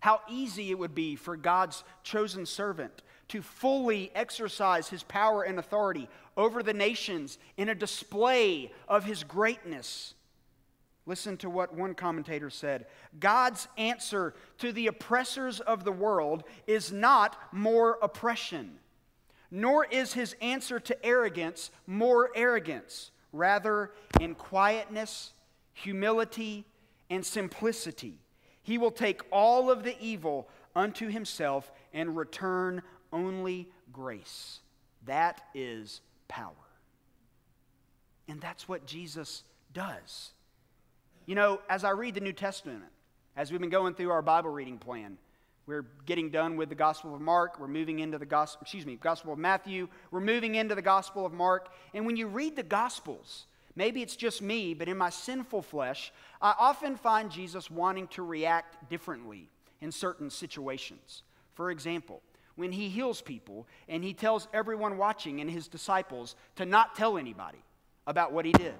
How 0.00 0.20
easy 0.28 0.70
it 0.70 0.78
would 0.78 0.94
be 0.94 1.16
for 1.16 1.36
God's 1.36 1.82
chosen 2.02 2.46
servant 2.46 3.02
to 3.28 3.42
fully 3.42 4.10
exercise 4.14 4.88
his 4.88 5.02
power 5.02 5.42
and 5.42 5.58
authority 5.58 6.08
over 6.36 6.62
the 6.62 6.72
nations 6.72 7.38
in 7.56 7.68
a 7.68 7.74
display 7.74 8.70
of 8.86 9.04
his 9.04 9.24
greatness. 9.24 10.14
Listen 11.04 11.36
to 11.38 11.50
what 11.50 11.74
one 11.74 11.94
commentator 11.94 12.50
said 12.50 12.86
God's 13.18 13.66
answer 13.76 14.34
to 14.58 14.72
the 14.72 14.86
oppressors 14.86 15.58
of 15.60 15.84
the 15.84 15.92
world 15.92 16.44
is 16.66 16.92
not 16.92 17.36
more 17.50 17.98
oppression, 18.02 18.78
nor 19.50 19.86
is 19.86 20.12
his 20.12 20.36
answer 20.40 20.78
to 20.78 21.04
arrogance 21.04 21.70
more 21.86 22.30
arrogance. 22.34 23.10
Rather, 23.32 23.92
in 24.20 24.34
quietness, 24.34 25.32
humility, 25.72 26.64
and 27.10 27.24
simplicity, 27.24 28.18
he 28.62 28.78
will 28.78 28.90
take 28.90 29.22
all 29.30 29.70
of 29.70 29.82
the 29.82 29.96
evil 30.00 30.48
unto 30.74 31.08
himself 31.08 31.70
and 31.92 32.16
return 32.16 32.82
only 33.12 33.68
grace. 33.92 34.60
That 35.06 35.40
is 35.54 36.00
power. 36.28 36.52
And 38.28 38.40
that's 38.40 38.68
what 38.68 38.86
Jesus 38.86 39.42
does. 39.72 40.32
You 41.26 41.34
know, 41.34 41.60
as 41.68 41.84
I 41.84 41.90
read 41.90 42.14
the 42.14 42.20
New 42.20 42.32
Testament, 42.32 42.82
as 43.36 43.50
we've 43.50 43.60
been 43.60 43.70
going 43.70 43.94
through 43.94 44.10
our 44.10 44.22
Bible 44.22 44.50
reading 44.50 44.78
plan, 44.78 45.18
we're 45.68 45.84
getting 46.06 46.30
done 46.30 46.56
with 46.56 46.70
the 46.70 46.74
Gospel 46.74 47.14
of 47.14 47.20
Mark. 47.20 47.60
We're 47.60 47.68
moving 47.68 47.98
into 47.98 48.16
the 48.16 48.24
Gospel, 48.24 48.62
excuse 48.62 48.86
me, 48.86 48.96
Gospel 48.96 49.34
of 49.34 49.38
Matthew. 49.38 49.88
We're 50.10 50.20
moving 50.20 50.54
into 50.54 50.74
the 50.74 50.80
Gospel 50.80 51.26
of 51.26 51.32
Mark. 51.34 51.68
And 51.92 52.06
when 52.06 52.16
you 52.16 52.26
read 52.26 52.56
the 52.56 52.62
Gospels, 52.62 53.44
maybe 53.76 54.00
it's 54.00 54.16
just 54.16 54.40
me, 54.40 54.72
but 54.72 54.88
in 54.88 54.96
my 54.96 55.10
sinful 55.10 55.60
flesh, 55.60 56.10
I 56.40 56.54
often 56.58 56.96
find 56.96 57.30
Jesus 57.30 57.70
wanting 57.70 58.08
to 58.08 58.22
react 58.22 58.88
differently 58.88 59.50
in 59.82 59.92
certain 59.92 60.30
situations. 60.30 61.22
For 61.52 61.70
example, 61.70 62.22
when 62.56 62.72
he 62.72 62.88
heals 62.88 63.20
people 63.20 63.66
and 63.90 64.02
he 64.02 64.14
tells 64.14 64.48
everyone 64.54 64.96
watching 64.96 65.42
and 65.42 65.50
his 65.50 65.68
disciples 65.68 66.34
to 66.56 66.64
not 66.64 66.96
tell 66.96 67.18
anybody 67.18 67.62
about 68.06 68.32
what 68.32 68.46
he 68.46 68.52
did. 68.52 68.74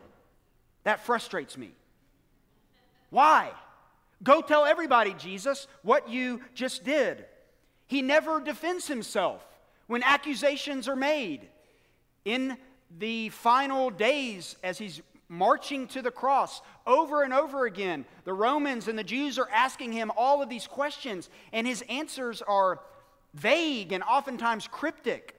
That 0.85 1.04
frustrates 1.04 1.59
me. 1.59 1.73
Why? 3.11 3.50
Go 4.22 4.40
tell 4.40 4.64
everybody, 4.64 5.14
Jesus, 5.14 5.66
what 5.82 6.08
you 6.08 6.40
just 6.54 6.84
did. 6.84 7.25
He 7.87 8.02
never 8.02 8.40
defends 8.40 8.87
himself 8.88 9.44
when 9.87 10.02
accusations 10.02 10.88
are 10.88 10.96
made. 10.96 11.48
In 12.25 12.56
the 12.98 13.28
final 13.30 13.90
days, 13.90 14.56
as 14.62 14.78
he's 14.78 15.00
marching 15.28 15.87
to 15.88 16.02
the 16.02 16.10
cross 16.10 16.62
over 16.87 17.22
and 17.22 17.32
over 17.32 17.66
again, 17.66 18.04
the 18.25 18.32
Romans 18.32 18.88
and 18.88 18.98
the 18.98 19.04
Jews 19.04 19.38
are 19.38 19.48
asking 19.50 19.92
him 19.92 20.10
all 20.16 20.42
of 20.42 20.48
these 20.48 20.66
questions, 20.66 21.28
and 21.52 21.66
his 21.66 21.82
answers 21.88 22.42
are 22.42 22.80
vague 23.34 23.92
and 23.92 24.02
oftentimes 24.02 24.66
cryptic. 24.66 25.34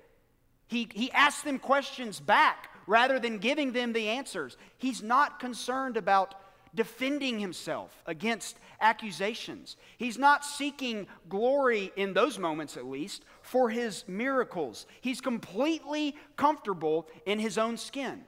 He, 0.68 0.88
he 0.94 1.12
asks 1.12 1.42
them 1.42 1.60
questions 1.60 2.20
back 2.20 2.70
rather 2.88 3.20
than 3.20 3.40
giving 3.40 3.72
them 3.72 3.94
the 3.94 4.10
answers. 4.10 4.58
He's 4.78 5.02
not 5.02 5.40
concerned 5.40 5.98
about 5.98 6.36
defending 6.74 7.40
himself 7.40 8.04
against 8.06 8.58
accusations. 8.82 9.78
He's 9.98 10.18
not 10.18 10.46
seeking 10.46 11.08
glory 11.28 11.92
in 11.96 12.14
those 12.14 12.38
moments, 12.38 12.78
at 12.78 12.86
least, 12.86 13.26
for 13.42 13.70
his 13.70 14.04
miracles. 14.08 14.86
He's 15.02 15.22
completely 15.22 16.16
comfortable 16.36 17.08
in 17.26 17.40
his 17.40 17.58
own 17.58 17.78
skin. 17.78 18.24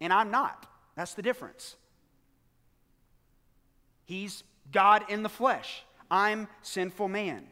And 0.00 0.12
I'm 0.12 0.30
not. 0.30 0.66
That's 0.96 1.14
the 1.14 1.22
difference. 1.22 1.76
He's 4.04 4.44
God 4.70 5.04
in 5.08 5.22
the 5.22 5.28
flesh. 5.28 5.84
I'm 6.10 6.48
sinful 6.62 7.08
man. 7.08 7.46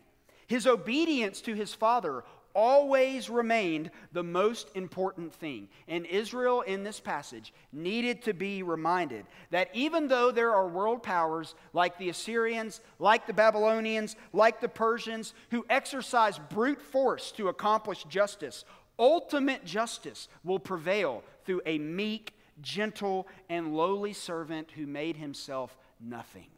His 0.47 0.67
obedience 0.67 1.41
to 1.43 1.55
his 1.55 1.75
father 1.75 2.25
always 2.55 3.31
remained 3.31 3.91
the 4.13 4.23
most 4.23 4.69
important 4.75 5.33
thing. 5.33 5.69
And 5.89 6.07
Israel, 6.07 6.63
in 6.63 6.85
this 6.85 7.01
passage, 7.01 7.53
needed 7.73 8.23
to 8.23 8.33
be 8.35 8.63
reminded 8.63 9.27
that 9.51 9.71
even 9.75 10.09
though 10.09 10.31
there 10.31 10.55
are 10.55 10.69
world 10.69 11.03
powers 11.03 11.55
like 11.73 11.99
the 11.99 12.09
Assyrians, 12.09 12.81
like 12.99 13.27
the 13.27 13.33
Babylonians, 13.33 14.17
like 14.33 14.61
the 14.61 14.69
Persians, 14.69 15.35
who 15.51 15.65
exercise 15.69 16.39
brute 16.39 16.81
force 16.81 17.33
to 17.33 17.49
accomplish 17.49 18.05
justice, 18.05 18.65
ultimate 18.99 19.65
justice 19.65 20.29
will 20.45 20.59
prevail 20.59 21.23
through 21.45 21.63
a 21.67 21.79
meek, 21.79 22.35
gentle, 22.61 23.27
and 23.49 23.77
lowly 23.77 24.13
servant 24.13 24.71
who 24.73 24.87
made 24.87 25.17
himself 25.17 25.77
nothing. 26.01 26.49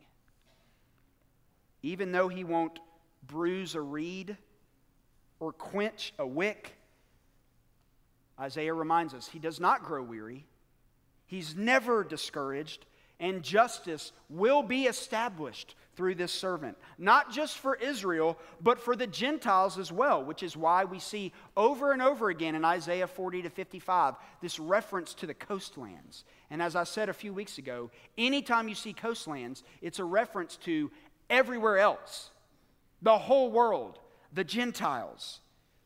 Even 1.82 2.12
though 2.12 2.28
he 2.28 2.44
won't 2.44 2.78
bruise 3.26 3.74
a 3.74 3.80
reed 3.80 4.36
or 5.44 5.52
quench 5.52 6.14
a 6.18 6.26
wick. 6.26 6.74
Isaiah 8.40 8.72
reminds 8.72 9.12
us 9.12 9.28
he 9.28 9.38
does 9.38 9.60
not 9.60 9.84
grow 9.84 10.02
weary, 10.02 10.46
he's 11.26 11.54
never 11.54 12.02
discouraged, 12.02 12.86
and 13.20 13.42
justice 13.42 14.12
will 14.30 14.62
be 14.62 14.84
established 14.84 15.76
through 15.96 16.14
this 16.14 16.32
servant, 16.32 16.78
not 16.96 17.30
just 17.30 17.58
for 17.58 17.76
Israel, 17.76 18.38
but 18.60 18.80
for 18.80 18.96
the 18.96 19.06
Gentiles 19.06 19.78
as 19.78 19.92
well, 19.92 20.24
which 20.24 20.42
is 20.42 20.56
why 20.56 20.84
we 20.84 20.98
see 20.98 21.30
over 21.58 21.92
and 21.92 22.00
over 22.00 22.30
again 22.30 22.54
in 22.54 22.64
Isaiah 22.64 23.06
40 23.06 23.42
to 23.42 23.50
55 23.50 24.14
this 24.40 24.58
reference 24.58 25.12
to 25.14 25.26
the 25.26 25.34
coastlands. 25.34 26.24
And 26.50 26.62
as 26.62 26.74
I 26.74 26.84
said 26.84 27.10
a 27.10 27.12
few 27.12 27.34
weeks 27.34 27.58
ago, 27.58 27.90
anytime 28.16 28.66
you 28.66 28.74
see 28.74 28.94
coastlands, 28.94 29.62
it's 29.82 29.98
a 29.98 30.04
reference 30.04 30.56
to 30.64 30.90
everywhere 31.28 31.78
else 31.78 32.30
the 33.04 33.18
whole 33.18 33.50
world, 33.50 33.98
the 34.34 34.44
Gentiles. 34.44 35.40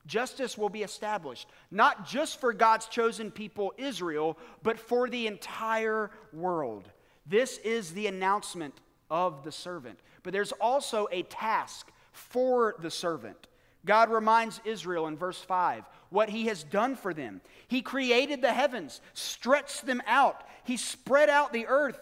Justice 0.06 0.56
will 0.56 0.70
be 0.70 0.82
established, 0.82 1.48
not 1.70 2.06
just 2.06 2.40
for 2.40 2.52
God's 2.52 2.86
chosen 2.86 3.30
people, 3.30 3.74
Israel, 3.76 4.38
but 4.62 4.78
for 4.78 5.08
the 5.08 5.26
entire 5.26 6.10
world. 6.32 6.88
This 7.26 7.58
is 7.58 7.92
the 7.92 8.06
announcement 8.06 8.74
of 9.10 9.44
the 9.44 9.52
servant. 9.52 9.98
But 10.22 10.32
there's 10.32 10.52
also 10.52 11.08
a 11.12 11.22
task 11.24 11.90
for 12.12 12.74
the 12.80 12.90
servant. 12.90 13.48
God 13.84 14.10
reminds 14.10 14.60
Israel 14.64 15.06
in 15.06 15.16
verse 15.16 15.40
5 15.40 15.84
what 16.10 16.30
he 16.30 16.46
has 16.46 16.64
done 16.64 16.96
for 16.96 17.12
them. 17.12 17.42
He 17.68 17.82
created 17.82 18.40
the 18.40 18.52
heavens, 18.52 19.02
stretched 19.12 19.84
them 19.84 20.02
out, 20.06 20.42
he 20.64 20.78
spread 20.78 21.28
out 21.28 21.52
the 21.52 21.66
earth, 21.66 22.00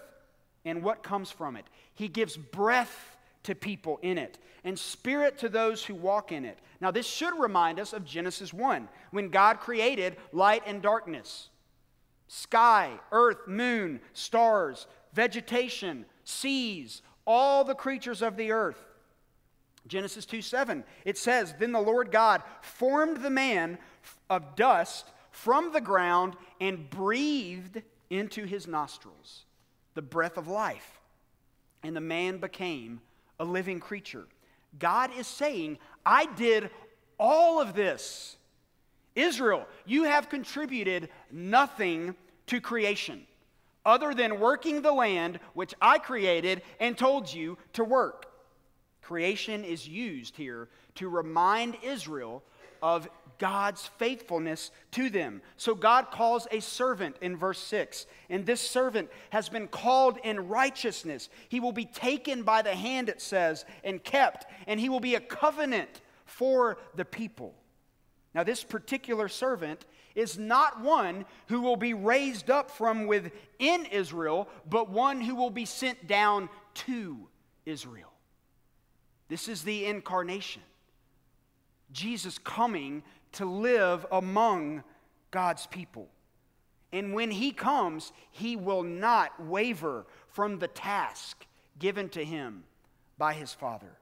and 0.64 0.82
what 0.82 1.02
comes 1.02 1.30
from 1.30 1.56
it? 1.56 1.64
He 1.94 2.08
gives 2.08 2.36
breath 2.36 3.15
to 3.46 3.54
people 3.54 3.98
in 4.02 4.18
it, 4.18 4.38
and 4.64 4.78
spirit 4.78 5.38
to 5.38 5.48
those 5.48 5.84
who 5.84 5.94
walk 5.94 6.32
in 6.32 6.44
it. 6.44 6.58
Now, 6.80 6.90
this 6.90 7.06
should 7.06 7.38
remind 7.38 7.80
us 7.80 7.92
of 7.92 8.04
Genesis 8.04 8.52
1, 8.52 8.88
when 9.10 9.30
God 9.30 9.60
created 9.60 10.16
light 10.32 10.62
and 10.66 10.82
darkness 10.82 11.48
sky, 12.28 12.90
earth, 13.12 13.46
moon, 13.46 14.00
stars, 14.12 14.88
vegetation, 15.12 16.04
seas, 16.24 17.02
all 17.24 17.62
the 17.64 17.74
creatures 17.74 18.20
of 18.20 18.36
the 18.36 18.50
earth. 18.50 18.84
Genesis 19.86 20.26
2 20.26 20.42
7, 20.42 20.84
it 21.04 21.16
says, 21.16 21.54
Then 21.58 21.72
the 21.72 21.80
Lord 21.80 22.10
God 22.10 22.42
formed 22.60 23.18
the 23.18 23.30
man 23.30 23.78
of 24.28 24.56
dust 24.56 25.12
from 25.30 25.72
the 25.72 25.80
ground 25.80 26.34
and 26.60 26.90
breathed 26.90 27.82
into 28.10 28.44
his 28.44 28.66
nostrils 28.66 29.44
the 29.94 30.02
breath 30.02 30.36
of 30.36 30.48
life. 30.48 30.98
And 31.82 31.94
the 31.94 32.00
man 32.00 32.38
became 32.38 33.00
a 33.38 33.44
living 33.44 33.80
creature. 33.80 34.26
God 34.78 35.10
is 35.16 35.26
saying, 35.26 35.78
I 36.04 36.26
did 36.26 36.70
all 37.18 37.60
of 37.60 37.74
this. 37.74 38.36
Israel, 39.14 39.66
you 39.86 40.04
have 40.04 40.28
contributed 40.28 41.08
nothing 41.30 42.14
to 42.46 42.60
creation 42.60 43.26
other 43.84 44.12
than 44.12 44.40
working 44.40 44.82
the 44.82 44.92
land 44.92 45.38
which 45.54 45.72
I 45.80 45.98
created 45.98 46.62
and 46.80 46.98
told 46.98 47.32
you 47.32 47.56
to 47.74 47.84
work. 47.84 48.26
Creation 49.00 49.64
is 49.64 49.86
used 49.88 50.36
here 50.36 50.68
to 50.96 51.08
remind 51.08 51.76
Israel 51.82 52.42
of 52.82 53.08
God's 53.38 53.86
faithfulness 53.98 54.70
to 54.92 55.10
them. 55.10 55.42
So 55.56 55.74
God 55.74 56.10
calls 56.10 56.46
a 56.50 56.60
servant 56.60 57.16
in 57.20 57.36
verse 57.36 57.58
6, 57.58 58.06
and 58.30 58.44
this 58.44 58.60
servant 58.60 59.10
has 59.30 59.48
been 59.48 59.68
called 59.68 60.18
in 60.24 60.48
righteousness. 60.48 61.28
He 61.48 61.60
will 61.60 61.72
be 61.72 61.84
taken 61.84 62.42
by 62.42 62.62
the 62.62 62.74
hand, 62.74 63.08
it 63.08 63.20
says, 63.20 63.64
and 63.84 64.02
kept, 64.02 64.46
and 64.66 64.80
he 64.80 64.88
will 64.88 65.00
be 65.00 65.14
a 65.14 65.20
covenant 65.20 66.00
for 66.24 66.78
the 66.94 67.04
people. 67.04 67.54
Now, 68.34 68.42
this 68.42 68.62
particular 68.62 69.28
servant 69.28 69.86
is 70.14 70.38
not 70.38 70.80
one 70.80 71.24
who 71.48 71.60
will 71.60 71.76
be 71.76 71.94
raised 71.94 72.50
up 72.50 72.70
from 72.70 73.06
within 73.06 73.86
Israel, 73.86 74.48
but 74.68 74.90
one 74.90 75.20
who 75.20 75.34
will 75.34 75.50
be 75.50 75.64
sent 75.64 76.06
down 76.06 76.48
to 76.74 77.28
Israel. 77.64 78.12
This 79.28 79.48
is 79.48 79.62
the 79.62 79.86
incarnation. 79.86 80.62
Jesus 81.92 82.38
coming 82.38 83.02
to 83.36 83.46
live 83.46 84.04
among 84.10 84.82
God's 85.30 85.66
people. 85.66 86.08
And 86.92 87.14
when 87.14 87.30
he 87.30 87.52
comes, 87.52 88.12
he 88.30 88.56
will 88.56 88.82
not 88.82 89.44
waver 89.44 90.06
from 90.28 90.58
the 90.58 90.68
task 90.68 91.46
given 91.78 92.08
to 92.10 92.24
him 92.24 92.64
by 93.18 93.34
his 93.34 93.52
Father. 93.52 93.98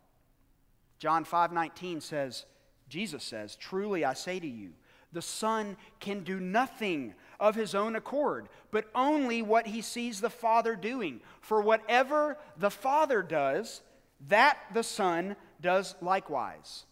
John 0.98 1.24
5:19 1.24 2.00
says, 2.00 2.46
Jesus 2.88 3.24
says, 3.24 3.56
Truly 3.56 4.04
I 4.04 4.14
say 4.14 4.38
to 4.38 4.46
you, 4.46 4.70
the 5.12 5.22
Son 5.22 5.76
can 6.00 6.24
do 6.24 6.40
nothing 6.40 7.14
of 7.40 7.54
his 7.54 7.74
own 7.74 7.96
accord, 7.96 8.48
but 8.70 8.90
only 8.94 9.42
what 9.42 9.66
he 9.66 9.80
sees 9.80 10.20
the 10.20 10.30
Father 10.30 10.76
doing. 10.76 11.20
For 11.40 11.60
whatever 11.60 12.36
the 12.56 12.70
Father 12.70 13.22
does, 13.22 13.82
that 14.28 14.58
the 14.72 14.82
Son 14.82 15.36
does 15.60 15.94
likewise. 16.00 16.84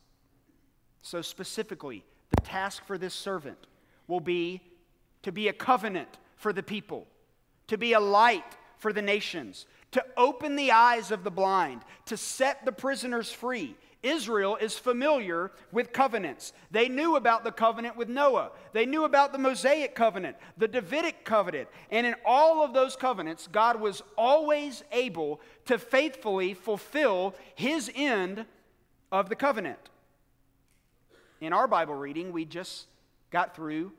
So, 1.03 1.21
specifically, 1.21 2.05
the 2.35 2.43
task 2.43 2.85
for 2.87 2.99
this 2.99 3.15
servant 3.15 3.67
will 4.09 4.21
be 4.21 4.61
to 5.23 5.33
be 5.33 5.49
a 5.49 5.53
covenant 5.53 6.19
for 6.37 6.53
the 6.53 6.63
people, 6.63 7.07
to 7.69 7.79
be 7.79 7.93
a 7.93 8.01
light 8.01 8.57
for 8.79 8.93
the 8.93 9.03
nations, 9.03 9.67
to 9.93 10.05
open 10.17 10.57
the 10.57 10.73
eyes 10.73 11.11
of 11.11 11.23
the 11.23 11.31
blind, 11.31 11.83
to 12.07 12.17
set 12.17 12.65
the 12.65 12.73
prisoners 12.73 13.31
free, 13.31 13.77
Israel 14.03 14.57
is 14.57 14.77
familiar 14.77 15.53
with 15.71 15.93
covenants. 15.93 16.53
They 16.71 16.89
knew 16.89 17.15
about 17.15 17.45
the 17.45 17.53
covenant 17.53 17.97
with 17.97 18.09
Noah. 18.09 18.51
They 18.73 18.85
knew 18.85 19.05
about 19.05 19.33
the 19.33 19.39
Mosaic 19.39 19.95
covenant, 19.95 20.37
the 20.59 20.67
Davidic 20.67 21.25
covenant. 21.25 21.69
And 21.91 22.07
in 22.07 22.17
all 22.25 22.65
of 22.65 22.75
those 22.75 22.97
covenants, 22.97 23.47
God 23.47 23.81
was 23.81 24.03
always 24.19 24.83
able 24.91 25.41
to 25.67 25.79
faithfully 25.79 26.53
fulfill 26.55 27.35
his 27.55 27.91
end 27.95 28.45
of 29.13 29.29
the 29.29 29.37
covenant. 29.37 29.79
In 31.43 31.53
our 31.53 31.67
Bible 31.67 31.97
reading, 31.97 32.31
we 32.31 32.45
just 32.45 32.87
got 33.33 33.57
through 33.57 33.91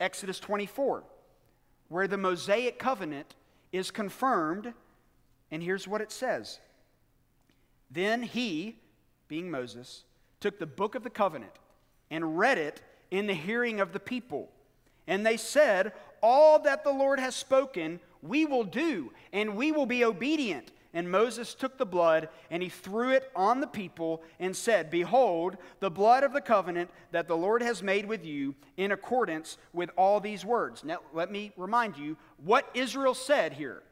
Exodus 0.00 0.40
24, 0.40 1.04
where 1.90 2.08
the 2.08 2.16
Mosaic 2.16 2.78
covenant 2.78 3.34
is 3.72 3.90
confirmed. 3.90 4.72
And 5.50 5.62
here's 5.62 5.86
what 5.86 6.00
it 6.00 6.10
says 6.10 6.60
Then 7.90 8.22
he, 8.22 8.76
being 9.28 9.50
Moses, 9.50 10.04
took 10.40 10.58
the 10.58 10.64
book 10.64 10.94
of 10.94 11.04
the 11.04 11.10
covenant 11.10 11.52
and 12.10 12.38
read 12.38 12.56
it 12.56 12.80
in 13.10 13.26
the 13.26 13.34
hearing 13.34 13.78
of 13.78 13.92
the 13.92 14.00
people. 14.00 14.48
And 15.06 15.26
they 15.26 15.36
said, 15.36 15.92
All 16.22 16.58
that 16.60 16.84
the 16.84 16.90
Lord 16.90 17.20
has 17.20 17.36
spoken, 17.36 18.00
we 18.22 18.46
will 18.46 18.64
do, 18.64 19.12
and 19.30 19.56
we 19.56 19.72
will 19.72 19.84
be 19.84 20.06
obedient. 20.06 20.72
And 20.94 21.10
Moses 21.10 21.54
took 21.54 21.78
the 21.78 21.86
blood 21.86 22.28
and 22.50 22.62
he 22.62 22.68
threw 22.68 23.10
it 23.10 23.30
on 23.34 23.60
the 23.60 23.66
people 23.66 24.22
and 24.38 24.54
said, 24.54 24.90
Behold, 24.90 25.56
the 25.80 25.90
blood 25.90 26.22
of 26.22 26.34
the 26.34 26.40
covenant 26.40 26.90
that 27.12 27.28
the 27.28 27.36
Lord 27.36 27.62
has 27.62 27.82
made 27.82 28.06
with 28.06 28.26
you 28.26 28.54
in 28.76 28.92
accordance 28.92 29.56
with 29.72 29.90
all 29.96 30.20
these 30.20 30.44
words. 30.44 30.84
Now, 30.84 30.98
let 31.14 31.30
me 31.30 31.52
remind 31.56 31.96
you 31.96 32.16
what 32.44 32.68
Israel 32.74 33.14
said 33.14 33.54
here. 33.54 33.82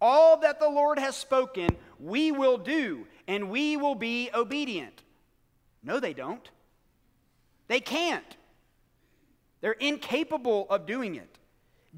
All 0.00 0.36
that 0.38 0.60
the 0.60 0.70
Lord 0.70 1.00
has 1.00 1.16
spoken, 1.16 1.70
we 1.98 2.30
will 2.30 2.56
do, 2.56 3.06
and 3.26 3.50
we 3.50 3.76
will 3.76 3.96
be 3.96 4.30
obedient. 4.32 5.02
No, 5.82 5.98
they 5.98 6.12
don't. 6.12 6.48
They 7.66 7.80
can't. 7.80 8.36
They're 9.60 9.72
incapable 9.72 10.68
of 10.70 10.86
doing 10.86 11.16
it. 11.16 11.38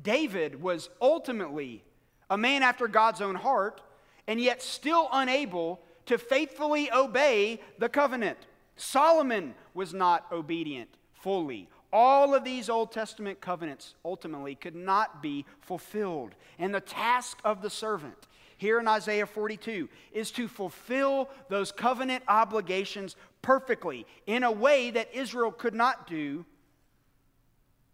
David 0.00 0.62
was 0.62 0.88
ultimately 1.00 1.84
a 2.30 2.38
man 2.38 2.62
after 2.62 2.88
God's 2.88 3.20
own 3.20 3.34
heart, 3.34 3.82
and 4.30 4.40
yet 4.40 4.62
still 4.62 5.08
unable 5.12 5.80
to 6.06 6.16
faithfully 6.16 6.88
obey 6.92 7.60
the 7.80 7.88
covenant. 7.88 8.38
Solomon 8.76 9.56
was 9.74 9.92
not 9.92 10.24
obedient 10.30 10.88
fully. 11.12 11.68
All 11.92 12.32
of 12.32 12.44
these 12.44 12.70
Old 12.70 12.92
Testament 12.92 13.40
covenants 13.40 13.96
ultimately 14.04 14.54
could 14.54 14.76
not 14.76 15.20
be 15.20 15.46
fulfilled. 15.60 16.36
And 16.60 16.72
the 16.72 16.80
task 16.80 17.40
of 17.44 17.60
the 17.60 17.70
servant 17.70 18.28
here 18.56 18.78
in 18.78 18.86
Isaiah 18.86 19.26
42 19.26 19.88
is 20.12 20.30
to 20.30 20.46
fulfill 20.46 21.28
those 21.48 21.72
covenant 21.72 22.22
obligations 22.28 23.16
perfectly 23.42 24.06
in 24.28 24.44
a 24.44 24.52
way 24.52 24.92
that 24.92 25.12
Israel 25.12 25.50
could 25.50 25.74
not 25.74 26.06
do. 26.06 26.46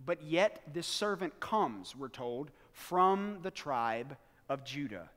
But 0.04 0.22
yet, 0.22 0.60
this 0.74 0.86
servant 0.86 1.40
comes, 1.40 1.96
we're 1.96 2.08
told, 2.08 2.50
from 2.74 3.38
the 3.42 3.50
tribe 3.50 4.18
of 4.50 4.66
Judah. 4.66 5.08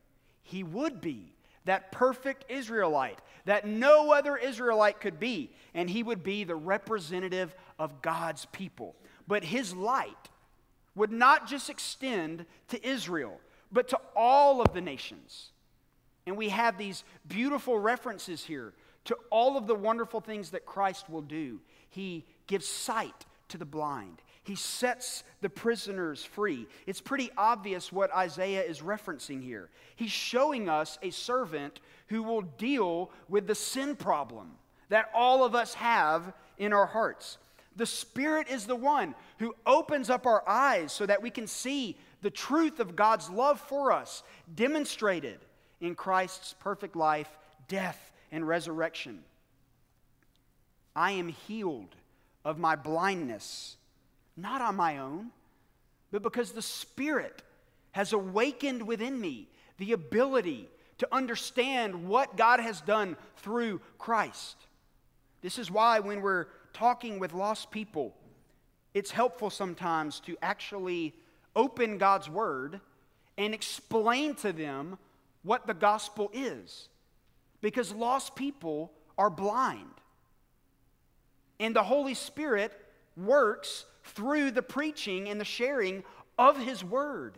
He 0.42 0.62
would 0.62 1.00
be 1.00 1.32
that 1.64 1.92
perfect 1.92 2.50
Israelite 2.50 3.20
that 3.44 3.66
no 3.66 4.12
other 4.12 4.36
Israelite 4.36 5.00
could 5.00 5.18
be, 5.18 5.50
and 5.74 5.88
he 5.88 6.02
would 6.02 6.22
be 6.22 6.44
the 6.44 6.54
representative 6.54 7.54
of 7.78 8.02
God's 8.02 8.46
people. 8.46 8.94
But 9.26 9.44
his 9.44 9.74
light 9.74 10.28
would 10.94 11.12
not 11.12 11.46
just 11.46 11.70
extend 11.70 12.46
to 12.68 12.86
Israel, 12.86 13.40
but 13.72 13.88
to 13.88 14.00
all 14.16 14.60
of 14.60 14.72
the 14.72 14.80
nations. 14.80 15.52
And 16.26 16.36
we 16.36 16.50
have 16.50 16.76
these 16.76 17.04
beautiful 17.26 17.78
references 17.78 18.44
here 18.44 18.72
to 19.04 19.16
all 19.30 19.56
of 19.56 19.66
the 19.66 19.74
wonderful 19.74 20.20
things 20.20 20.50
that 20.50 20.66
Christ 20.66 21.08
will 21.08 21.22
do. 21.22 21.60
He 21.88 22.24
gives 22.46 22.66
sight 22.66 23.24
to 23.50 23.58
the 23.58 23.64
blind, 23.64 24.22
he 24.42 24.54
sets 24.54 25.22
the 25.42 25.50
prisoners 25.50 26.24
free. 26.24 26.66
It's 26.86 27.00
pretty 27.00 27.30
obvious 27.36 27.92
what 27.92 28.14
Isaiah 28.14 28.62
is 28.62 28.80
referencing 28.80 29.42
here. 29.42 29.68
He's 29.96 30.10
showing 30.10 30.68
us 30.68 30.98
a 31.02 31.10
servant 31.10 31.80
who 32.08 32.22
will 32.22 32.42
deal 32.42 33.10
with 33.28 33.46
the 33.46 33.54
sin 33.54 33.96
problem 33.96 34.52
that 34.88 35.10
all 35.14 35.44
of 35.44 35.54
us 35.54 35.74
have 35.74 36.32
in 36.58 36.72
our 36.72 36.86
hearts. 36.86 37.38
The 37.76 37.86
Spirit 37.86 38.48
is 38.48 38.66
the 38.66 38.76
one 38.76 39.14
who 39.38 39.54
opens 39.66 40.10
up 40.10 40.26
our 40.26 40.46
eyes 40.48 40.92
so 40.92 41.06
that 41.06 41.22
we 41.22 41.30
can 41.30 41.46
see 41.46 41.96
the 42.22 42.30
truth 42.30 42.80
of 42.80 42.96
God's 42.96 43.30
love 43.30 43.60
for 43.60 43.92
us 43.92 44.22
demonstrated 44.54 45.38
in 45.80 45.94
Christ's 45.94 46.54
perfect 46.58 46.96
life, 46.96 47.30
death, 47.68 48.12
and 48.32 48.46
resurrection. 48.46 49.20
I 50.94 51.12
am 51.12 51.28
healed 51.28 51.94
of 52.44 52.58
my 52.58 52.76
blindness 52.76 53.76
not 54.36 54.62
on 54.62 54.76
my 54.76 54.98
own, 54.98 55.30
but 56.10 56.22
because 56.22 56.52
the 56.52 56.62
Spirit 56.62 57.42
has 57.92 58.12
awakened 58.12 58.86
within 58.86 59.20
me 59.20 59.48
the 59.78 59.92
ability 59.92 60.68
to 60.98 61.08
understand 61.12 62.08
what 62.08 62.36
God 62.36 62.60
has 62.60 62.80
done 62.80 63.16
through 63.38 63.80
Christ. 63.98 64.56
This 65.42 65.58
is 65.58 65.70
why, 65.70 66.00
when 66.00 66.20
we're 66.20 66.46
talking 66.72 67.18
with 67.18 67.32
lost 67.32 67.70
people, 67.70 68.14
it's 68.92 69.10
helpful 69.10 69.50
sometimes 69.50 70.20
to 70.20 70.36
actually 70.42 71.14
open 71.56 71.98
God's 71.98 72.28
Word 72.28 72.80
and 73.38 73.54
explain 73.54 74.34
to 74.36 74.52
them 74.52 74.98
what 75.42 75.66
the 75.66 75.74
gospel 75.74 76.30
is. 76.34 76.88
Because 77.60 77.92
lost 77.94 78.36
people 78.36 78.92
are 79.16 79.30
blind. 79.30 79.99
And 81.60 81.76
the 81.76 81.84
Holy 81.84 82.14
Spirit 82.14 82.72
works 83.16 83.84
through 84.02 84.50
the 84.50 84.62
preaching 84.62 85.28
and 85.28 85.40
the 85.40 85.44
sharing 85.44 86.02
of 86.36 86.56
His 86.60 86.82
Word. 86.82 87.34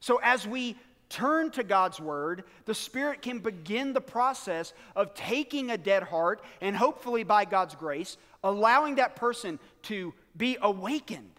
So 0.00 0.20
as 0.22 0.46
we 0.46 0.76
turn 1.08 1.50
to 1.52 1.62
God's 1.62 2.00
word, 2.00 2.44
the 2.64 2.74
Spirit 2.74 3.22
can 3.22 3.38
begin 3.38 3.92
the 3.92 4.00
process 4.00 4.74
of 4.96 5.14
taking 5.14 5.70
a 5.70 5.78
dead 5.78 6.02
heart 6.02 6.42
and 6.60 6.76
hopefully 6.76 7.22
by 7.22 7.44
God's 7.44 7.74
grace, 7.74 8.16
allowing 8.42 8.96
that 8.96 9.16
person 9.16 9.58
to 9.82 10.12
be 10.36 10.58
awakened 10.60 11.30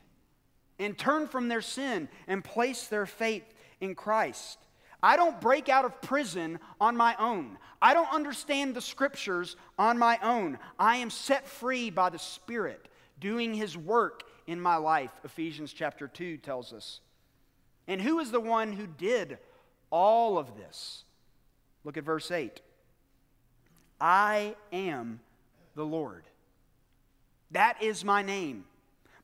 and 0.80 0.98
turn 0.98 1.28
from 1.28 1.48
their 1.48 1.62
sin 1.62 2.08
and 2.28 2.44
place 2.44 2.88
their 2.88 3.06
faith 3.06 3.44
in 3.82 3.96
Christ. 3.96 4.65
I 5.06 5.18
don't 5.18 5.40
break 5.40 5.70
out 5.70 5.86
of 5.86 6.02
prison 6.02 6.58
on 6.82 6.98
my 6.98 7.16
own. 7.20 7.60
I 7.80 7.94
don't 7.94 8.12
understand 8.12 8.74
the 8.74 8.82
scriptures 8.82 9.56
on 9.78 10.00
my 10.00 10.18
own. 10.24 10.58
I 10.80 10.98
am 10.98 11.12
set 11.12 11.48
free 11.48 11.92
by 11.92 12.10
the 12.10 12.18
Spirit 12.18 12.88
doing 13.20 13.54
his 13.54 13.78
work 13.78 14.24
in 14.48 14.60
my 14.60 14.78
life, 14.78 15.12
Ephesians 15.24 15.74
chapter 15.74 16.08
2 16.08 16.38
tells 16.38 16.74
us. 16.74 17.02
And 17.88 18.02
who 18.02 18.18
is 18.18 18.32
the 18.32 18.40
one 18.40 18.74
who 18.74 18.88
did 18.88 19.38
all 19.92 20.40
of 20.40 20.58
this? 20.58 21.04
Look 21.84 21.98
at 21.98 22.04
verse 22.04 22.32
8. 22.32 22.60
I 24.02 24.56
am 24.74 25.20
the 25.76 25.86
Lord. 25.86 26.24
That 27.52 27.80
is 27.80 28.04
my 28.04 28.24
name. 28.24 28.66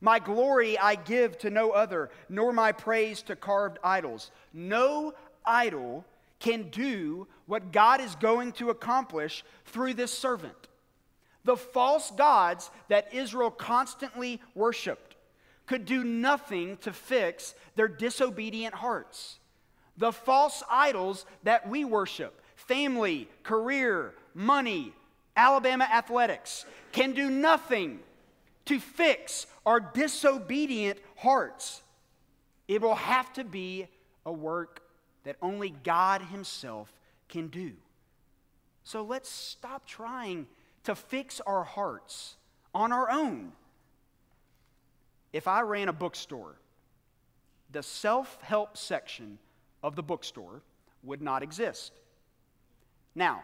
My 0.00 0.20
glory 0.20 0.78
I 0.78 0.94
give 0.94 1.38
to 1.38 1.50
no 1.50 1.72
other, 1.72 2.10
nor 2.28 2.52
my 2.52 2.70
praise 2.70 3.22
to 3.22 3.34
carved 3.34 3.78
idols. 3.82 4.30
No 4.52 5.14
idol 5.44 6.04
can 6.40 6.70
do 6.70 7.26
what 7.46 7.72
God 7.72 8.00
is 8.00 8.14
going 8.16 8.52
to 8.52 8.70
accomplish 8.70 9.44
through 9.66 9.94
this 9.94 10.12
servant. 10.12 10.68
The 11.44 11.56
false 11.56 12.10
gods 12.10 12.70
that 12.88 13.14
Israel 13.14 13.50
constantly 13.50 14.40
worshiped 14.54 15.16
could 15.66 15.84
do 15.86 16.04
nothing 16.04 16.76
to 16.78 16.92
fix 16.92 17.54
their 17.76 17.88
disobedient 17.88 18.74
hearts. 18.74 19.38
The 19.96 20.12
false 20.12 20.62
idols 20.70 21.24
that 21.44 21.68
we 21.68 21.84
worship, 21.84 22.40
family, 22.56 23.28
career, 23.42 24.14
money, 24.34 24.92
Alabama 25.36 25.84
athletics, 25.84 26.64
can 26.92 27.12
do 27.12 27.30
nothing 27.30 28.00
to 28.64 28.78
fix 28.78 29.46
our 29.64 29.80
disobedient 29.80 30.98
hearts. 31.16 31.82
It 32.68 32.80
will 32.80 32.94
have 32.94 33.32
to 33.34 33.44
be 33.44 33.88
a 34.24 34.32
work 34.32 34.81
that 35.24 35.36
only 35.40 35.70
God 35.70 36.22
Himself 36.22 36.92
can 37.28 37.48
do. 37.48 37.72
So 38.84 39.02
let's 39.02 39.30
stop 39.30 39.86
trying 39.86 40.46
to 40.84 40.94
fix 40.94 41.40
our 41.40 41.64
hearts 41.64 42.36
on 42.74 42.92
our 42.92 43.10
own. 43.10 43.52
If 45.32 45.48
I 45.48 45.62
ran 45.62 45.88
a 45.88 45.92
bookstore, 45.92 46.56
the 47.70 47.82
self 47.82 48.38
help 48.42 48.76
section 48.76 49.38
of 49.82 49.96
the 49.96 50.02
bookstore 50.02 50.62
would 51.02 51.22
not 51.22 51.42
exist. 51.42 51.92
Now, 53.14 53.42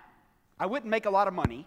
I 0.61 0.67
wouldn't 0.67 0.91
make 0.91 1.07
a 1.07 1.11
lot 1.11 1.29
of 1.29 1.35
money, 1.35 1.67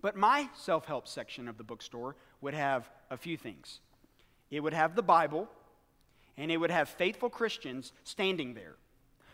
but 0.00 0.16
my 0.16 0.48
self 0.54 0.84
help 0.86 1.08
section 1.08 1.48
of 1.48 1.58
the 1.58 1.64
bookstore 1.64 2.16
would 2.40 2.54
have 2.54 2.88
a 3.10 3.16
few 3.16 3.36
things. 3.36 3.80
It 4.50 4.60
would 4.60 4.74
have 4.74 4.94
the 4.94 5.02
Bible, 5.02 5.48
and 6.38 6.50
it 6.50 6.56
would 6.56 6.70
have 6.70 6.88
faithful 6.88 7.28
Christians 7.28 7.92
standing 8.04 8.54
there. 8.54 8.76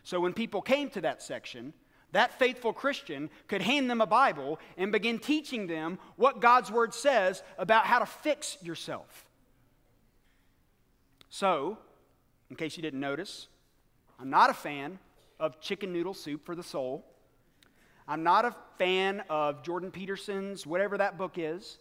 So 0.03 0.19
when 0.19 0.33
people 0.33 0.63
came 0.63 0.91
to 0.91 1.03
that 1.03 1.23
section, 1.23 1.75
that 2.13 2.39
faithful 2.39 2.73
Christian 2.73 3.29
could 3.49 3.63
hand 3.63 3.91
them 3.91 4.01
a 4.01 4.07
Bible 4.07 4.59
and 4.77 4.91
begin 4.91 5.19
teaching 5.19 5.67
them 5.67 5.99
what 6.17 6.41
God's 6.41 6.71
Word 6.71 6.95
says 6.95 7.43
about 7.59 7.87
how 7.87 7.99
to 7.99 8.07
fix 8.07 8.57
yourself. 8.63 9.27
So, 11.29 11.79
in 12.49 12.57
case 12.57 12.77
you 12.77 12.83
didn't 12.83 13.01
notice, 13.01 13.49
I'm 14.21 14.31
not 14.31 14.49
a 14.49 14.55
fan 14.55 14.99
of 15.41 15.61
chicken 15.61 15.93
noodle 15.93 16.15
soup 16.15 16.47
for 16.47 16.55
the 16.55 16.63
soul. 16.63 17.05
I'm 18.07 18.23
not 18.23 18.45
a 18.45 18.55
fan 18.79 19.25
of 19.29 19.63
Jordan 19.65 19.91
Peterson's, 19.91 20.67
whatever 20.67 20.97
that 20.99 21.19
book 21.19 21.35
is, 21.37 21.79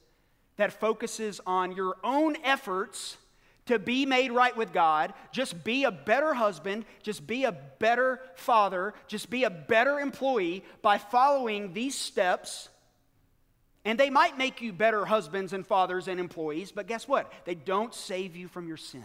that 0.57 0.73
focuses 0.73 1.39
on 1.45 1.73
your 1.73 1.97
own 2.03 2.37
efforts 2.43 3.17
to 3.65 3.79
be 3.79 4.05
made 4.05 4.31
right 4.31 4.55
with 4.55 4.73
God, 4.73 5.13
just 5.31 5.63
be 5.63 5.85
a 5.85 5.91
better 5.91 6.33
husband, 6.33 6.85
just 7.01 7.25
be 7.25 7.45
a 7.45 7.51
better 7.51 8.19
father, 8.35 8.93
just 9.07 9.29
be 9.29 9.43
a 9.45 9.49
better 9.49 9.99
employee 9.99 10.63
by 10.81 10.97
following 10.97 11.73
these 11.73 11.95
steps. 11.95 12.69
And 13.85 13.99
they 13.99 14.09
might 14.09 14.37
make 14.37 14.61
you 14.61 14.73
better 14.73 15.05
husbands 15.05 15.53
and 15.53 15.65
fathers 15.65 16.07
and 16.07 16.19
employees, 16.19 16.71
but 16.71 16.87
guess 16.87 17.07
what? 17.07 17.31
They 17.45 17.55
don't 17.55 17.93
save 17.93 18.35
you 18.35 18.47
from 18.47 18.67
your 18.67 18.77
sin. 18.77 19.03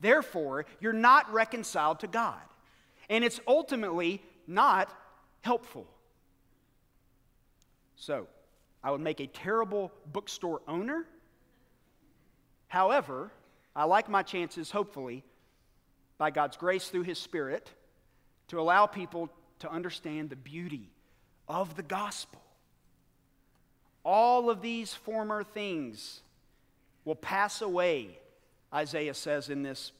Therefore, 0.00 0.66
you're 0.80 0.92
not 0.92 1.32
reconciled 1.32 2.00
to 2.00 2.06
God. 2.06 2.40
And 3.08 3.24
it's 3.24 3.40
ultimately 3.46 4.22
not 4.46 4.92
helpful. 5.42 5.86
So, 7.96 8.26
I 8.82 8.90
would 8.90 9.00
make 9.00 9.20
a 9.20 9.26
terrible 9.26 9.92
bookstore 10.12 10.60
owner 10.68 11.06
However, 12.74 13.30
I 13.76 13.84
like 13.84 14.08
my 14.08 14.24
chances, 14.24 14.72
hopefully, 14.72 15.22
by 16.18 16.32
God's 16.32 16.56
grace 16.56 16.88
through 16.88 17.04
His 17.04 17.20
Spirit, 17.20 17.70
to 18.48 18.58
allow 18.58 18.86
people 18.86 19.30
to 19.60 19.70
understand 19.70 20.28
the 20.28 20.34
beauty 20.34 20.90
of 21.46 21.76
the 21.76 21.84
gospel. 21.84 22.42
All 24.04 24.50
of 24.50 24.60
these 24.60 24.92
former 24.92 25.44
things 25.44 26.22
will 27.04 27.14
pass 27.14 27.62
away, 27.62 28.18
Isaiah 28.74 29.14
says 29.14 29.50
in 29.50 29.62
this 29.62 29.92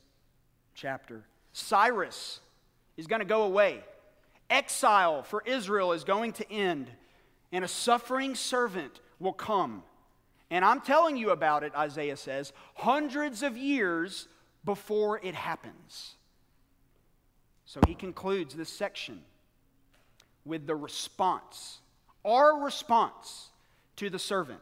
chapter. 0.74 1.22
Cyrus 1.52 2.40
is 2.96 3.06
going 3.06 3.20
to 3.20 3.24
go 3.24 3.44
away. 3.44 3.84
Exile 4.50 5.22
for 5.22 5.44
Israel 5.46 5.92
is 5.92 6.02
going 6.02 6.32
to 6.32 6.50
end, 6.50 6.90
and 7.52 7.64
a 7.64 7.68
suffering 7.68 8.34
servant 8.34 8.98
will 9.20 9.32
come 9.32 9.84
and 10.50 10.64
I'm 10.64 10.80
telling 10.80 11.16
you 11.16 11.30
about 11.30 11.62
it, 11.62 11.74
Isaiah 11.74 12.16
says, 12.16 12.52
hundreds 12.74 13.42
of 13.42 13.56
years 13.56 14.28
before 14.64 15.20
it 15.22 15.34
happens. 15.34 16.14
So 17.66 17.80
he 17.86 17.94
concludes 17.94 18.54
this 18.54 18.68
section 18.68 19.22
with 20.44 20.66
the 20.66 20.76
response, 20.76 21.80
our 22.24 22.62
response 22.62 23.48
to 23.96 24.10
the 24.10 24.18
servant. 24.18 24.60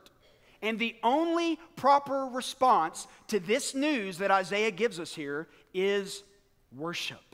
And 0.62 0.79
the 0.79 0.95
only 1.03 1.59
proper 1.75 2.27
response 2.27 3.09
to 3.29 3.40
this 3.40 3.75
news 3.75 4.18
that 4.18 4.31
Isaiah 4.31 4.71
gives 4.71 5.01
us 5.01 5.12
here 5.12 5.49
is 5.75 6.23
worship. 6.77 7.32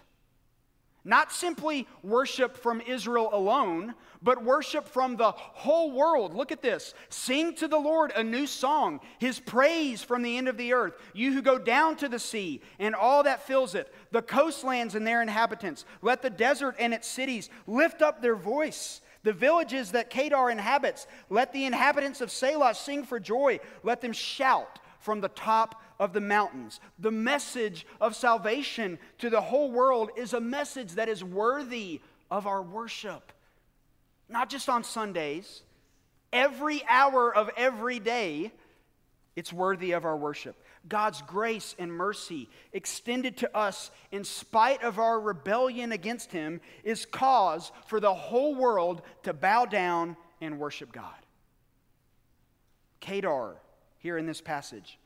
Not 1.08 1.32
simply 1.32 1.88
worship 2.02 2.54
from 2.54 2.82
Israel 2.82 3.30
alone, 3.32 3.94
but 4.20 4.44
worship 4.44 4.86
from 4.86 5.16
the 5.16 5.32
whole 5.32 5.90
world. 5.90 6.34
Look 6.34 6.52
at 6.52 6.60
this. 6.60 6.92
Sing 7.08 7.54
to 7.54 7.66
the 7.66 7.78
Lord 7.78 8.12
a 8.14 8.22
new 8.22 8.46
song, 8.46 9.00
his 9.18 9.40
praise 9.40 10.02
from 10.02 10.22
the 10.22 10.36
end 10.36 10.48
of 10.48 10.58
the 10.58 10.74
earth. 10.74 10.92
You 11.14 11.32
who 11.32 11.40
go 11.40 11.58
down 11.58 11.96
to 11.96 12.10
the 12.10 12.18
sea 12.18 12.60
and 12.78 12.94
all 12.94 13.22
that 13.22 13.46
fills 13.46 13.74
it, 13.74 13.90
the 14.10 14.20
coastlands 14.20 14.94
and 14.94 15.06
their 15.06 15.22
inhabitants. 15.22 15.86
Let 16.02 16.20
the 16.20 16.28
desert 16.28 16.76
and 16.78 16.92
its 16.92 17.08
cities 17.08 17.48
lift 17.66 18.02
up 18.02 18.20
their 18.20 18.36
voice. 18.36 19.00
The 19.22 19.32
villages 19.32 19.92
that 19.92 20.10
Kedar 20.10 20.50
inhabits, 20.50 21.06
let 21.30 21.54
the 21.54 21.64
inhabitants 21.64 22.20
of 22.20 22.28
Sela 22.28 22.76
sing 22.76 23.02
for 23.02 23.18
joy. 23.18 23.60
Let 23.82 24.02
them 24.02 24.12
shout 24.12 24.78
from 25.00 25.20
the 25.20 25.28
top 25.28 25.82
of 25.98 26.12
the 26.12 26.20
mountains. 26.20 26.80
The 26.98 27.10
message 27.10 27.86
of 28.00 28.16
salvation 28.16 28.98
to 29.18 29.30
the 29.30 29.40
whole 29.40 29.70
world 29.70 30.10
is 30.16 30.32
a 30.32 30.40
message 30.40 30.92
that 30.92 31.08
is 31.08 31.22
worthy 31.22 32.00
of 32.30 32.46
our 32.46 32.62
worship. 32.62 33.32
Not 34.28 34.50
just 34.50 34.68
on 34.68 34.84
Sundays, 34.84 35.62
every 36.32 36.82
hour 36.88 37.34
of 37.34 37.50
every 37.56 37.98
day, 37.98 38.52
it's 39.36 39.52
worthy 39.52 39.92
of 39.92 40.04
our 40.04 40.16
worship. 40.16 40.56
God's 40.88 41.22
grace 41.22 41.74
and 41.78 41.92
mercy 41.92 42.48
extended 42.72 43.36
to 43.38 43.56
us 43.56 43.90
in 44.10 44.24
spite 44.24 44.82
of 44.82 44.98
our 44.98 45.20
rebellion 45.20 45.92
against 45.92 46.32
Him 46.32 46.60
is 46.84 47.06
cause 47.06 47.72
for 47.86 48.00
the 48.00 48.14
whole 48.14 48.54
world 48.54 49.02
to 49.24 49.32
bow 49.32 49.64
down 49.64 50.16
and 50.40 50.58
worship 50.58 50.92
God. 50.92 51.14
Kedar, 53.00 53.56
here 53.98 54.18
in 54.18 54.26
this 54.26 54.40
passage, 54.40 54.98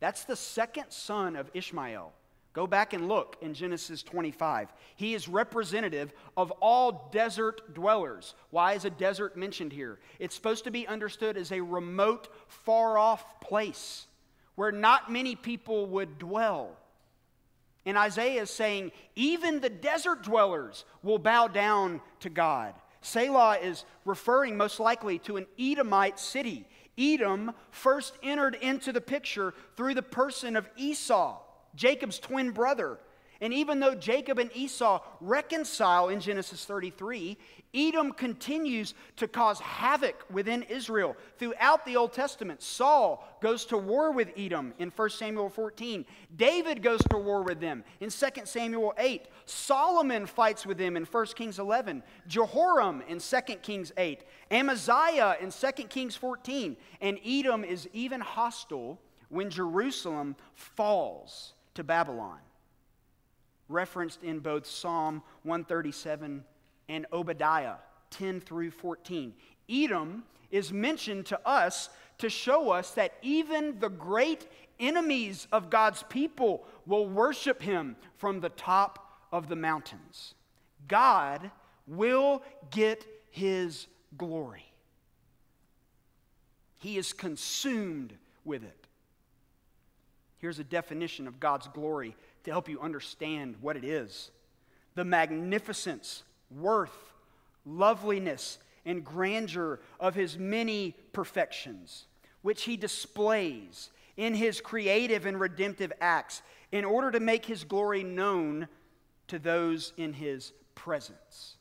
that's 0.00 0.24
the 0.24 0.36
second 0.36 0.90
son 0.90 1.36
of 1.36 1.50
Ishmael. 1.54 2.12
Go 2.52 2.66
back 2.66 2.94
and 2.94 3.06
look 3.06 3.36
in 3.42 3.52
Genesis 3.52 4.02
25. 4.02 4.72
He 4.96 5.12
is 5.12 5.28
representative 5.28 6.14
of 6.38 6.50
all 6.52 7.10
desert 7.12 7.74
dwellers. 7.74 8.34
Why 8.48 8.72
is 8.72 8.86
a 8.86 8.90
desert 8.90 9.36
mentioned 9.36 9.72
here? 9.72 9.98
It's 10.18 10.34
supposed 10.34 10.64
to 10.64 10.70
be 10.70 10.86
understood 10.86 11.36
as 11.36 11.52
a 11.52 11.60
remote, 11.60 12.28
far 12.48 12.96
off 12.96 13.40
place 13.40 14.06
where 14.54 14.72
not 14.72 15.12
many 15.12 15.36
people 15.36 15.86
would 15.86 16.18
dwell. 16.18 16.76
And 17.84 17.96
Isaiah 17.96 18.42
is 18.42 18.50
saying, 18.50 18.90
even 19.14 19.60
the 19.60 19.68
desert 19.68 20.22
dwellers 20.22 20.84
will 21.02 21.18
bow 21.18 21.46
down 21.46 22.00
to 22.20 22.30
God. 22.30 22.74
Sela 23.06 23.62
is 23.62 23.84
referring 24.04 24.56
most 24.56 24.80
likely 24.80 25.20
to 25.20 25.36
an 25.36 25.46
Edomite 25.58 26.18
city. 26.18 26.66
Edom 26.98 27.52
first 27.70 28.14
entered 28.22 28.56
into 28.56 28.92
the 28.92 29.00
picture 29.00 29.54
through 29.76 29.94
the 29.94 30.02
person 30.02 30.56
of 30.56 30.68
Esau, 30.76 31.40
Jacob's 31.76 32.18
twin 32.18 32.50
brother. 32.50 32.98
And 33.40 33.52
even 33.52 33.80
though 33.80 33.94
Jacob 33.94 34.38
and 34.38 34.50
Esau 34.54 35.00
reconcile 35.20 36.08
in 36.08 36.20
Genesis 36.20 36.64
33, 36.64 37.36
Edom 37.74 38.12
continues 38.12 38.94
to 39.16 39.28
cause 39.28 39.60
havoc 39.60 40.24
within 40.30 40.62
Israel. 40.62 41.16
Throughout 41.38 41.84
the 41.84 41.96
Old 41.96 42.14
Testament, 42.14 42.62
Saul 42.62 43.22
goes 43.42 43.66
to 43.66 43.76
war 43.76 44.12
with 44.12 44.30
Edom 44.36 44.72
in 44.78 44.88
1 44.88 45.10
Samuel 45.10 45.50
14. 45.50 46.06
David 46.34 46.82
goes 46.82 47.00
to 47.10 47.18
war 47.18 47.42
with 47.42 47.60
them 47.60 47.84
in 48.00 48.08
2 48.08 48.26
Samuel 48.44 48.94
8. 48.96 49.26
Solomon 49.44 50.24
fights 50.26 50.64
with 50.64 50.78
them 50.78 50.96
in 50.96 51.04
1 51.04 51.26
Kings 51.34 51.58
11. 51.58 52.02
Jehoram 52.26 53.02
in 53.06 53.18
2 53.18 53.40
Kings 53.62 53.92
8. 53.98 54.24
Amaziah 54.50 55.36
in 55.40 55.50
2 55.50 55.70
Kings 55.84 56.16
14. 56.16 56.76
And 57.02 57.18
Edom 57.24 57.64
is 57.64 57.88
even 57.92 58.20
hostile 58.22 58.98
when 59.28 59.50
Jerusalem 59.50 60.36
falls 60.54 61.52
to 61.74 61.84
Babylon 61.84 62.38
referenced 63.68 64.22
in 64.22 64.38
both 64.40 64.66
Psalm 64.66 65.22
137 65.42 66.44
and 66.88 67.06
Obadiah 67.12 67.76
10 68.10 68.40
through 68.40 68.70
14. 68.70 69.34
Edom 69.68 70.24
is 70.50 70.72
mentioned 70.72 71.26
to 71.26 71.48
us 71.48 71.88
to 72.18 72.30
show 72.30 72.70
us 72.70 72.92
that 72.92 73.14
even 73.22 73.78
the 73.78 73.88
great 73.88 74.46
enemies 74.78 75.48
of 75.52 75.70
God's 75.70 76.02
people 76.04 76.64
will 76.86 77.06
worship 77.08 77.60
him 77.60 77.96
from 78.16 78.40
the 78.40 78.48
top 78.50 79.20
of 79.32 79.48
the 79.48 79.56
mountains. 79.56 80.34
God 80.88 81.50
will 81.86 82.42
get 82.70 83.04
his 83.30 83.86
glory. 84.16 84.64
He 86.78 86.96
is 86.96 87.12
consumed 87.12 88.14
with 88.44 88.62
it. 88.62 88.86
Here's 90.38 90.58
a 90.58 90.64
definition 90.64 91.26
of 91.26 91.40
God's 91.40 91.66
glory 91.68 92.14
to 92.46 92.52
help 92.52 92.68
you 92.68 92.80
understand 92.80 93.56
what 93.60 93.76
it 93.76 93.84
is 93.84 94.30
the 94.94 95.04
magnificence, 95.04 96.22
worth, 96.50 97.12
loveliness, 97.66 98.56
and 98.86 99.04
grandeur 99.04 99.78
of 100.00 100.14
his 100.14 100.38
many 100.38 100.96
perfections, 101.12 102.06
which 102.40 102.62
he 102.62 102.78
displays 102.78 103.90
in 104.16 104.32
his 104.32 104.62
creative 104.62 105.26
and 105.26 105.38
redemptive 105.38 105.92
acts 106.00 106.40
in 106.72 106.84
order 106.84 107.10
to 107.10 107.20
make 107.20 107.44
his 107.44 107.62
glory 107.62 108.02
known 108.02 108.68
to 109.28 109.38
those 109.38 109.92
in 109.98 110.14
his 110.14 110.52
presence. 110.74 111.56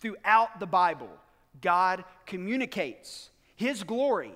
Throughout 0.00 0.60
the 0.60 0.66
Bible, 0.66 1.08
God 1.62 2.04
communicates 2.26 3.30
his 3.56 3.84
glory 3.84 4.34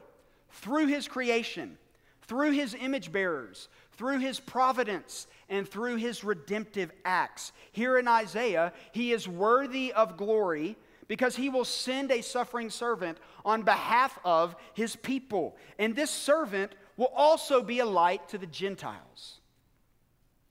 through 0.50 0.86
his 0.86 1.08
creation, 1.08 1.76
through 2.22 2.52
his 2.52 2.74
image 2.80 3.12
bearers, 3.12 3.68
through 3.98 4.20
his 4.20 4.38
providence 4.38 5.26
and 5.48 5.68
through 5.68 5.96
his 5.96 6.22
redemptive 6.22 6.90
acts. 7.04 7.52
Here 7.72 7.98
in 7.98 8.06
Isaiah, 8.06 8.72
he 8.92 9.12
is 9.12 9.28
worthy 9.28 9.92
of 9.92 10.16
glory 10.16 10.76
because 11.08 11.34
he 11.34 11.48
will 11.48 11.64
send 11.64 12.12
a 12.12 12.22
suffering 12.22 12.70
servant 12.70 13.18
on 13.44 13.62
behalf 13.62 14.16
of 14.24 14.54
his 14.74 14.94
people. 14.94 15.56
And 15.78 15.96
this 15.96 16.10
servant 16.10 16.72
will 16.96 17.12
also 17.14 17.60
be 17.62 17.80
a 17.80 17.86
light 17.86 18.28
to 18.28 18.38
the 18.38 18.46
Gentiles. 18.46 19.40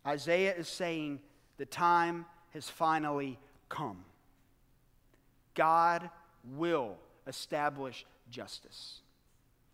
Isaiah 0.06 0.56
is 0.56 0.68
saying 0.68 1.22
the 1.58 1.66
time 1.66 2.26
has 2.54 2.70
finally 2.70 3.40
come. 3.70 4.04
God 5.54 6.10
will 6.56 6.98
establish 7.28 8.06
justice. 8.30 9.02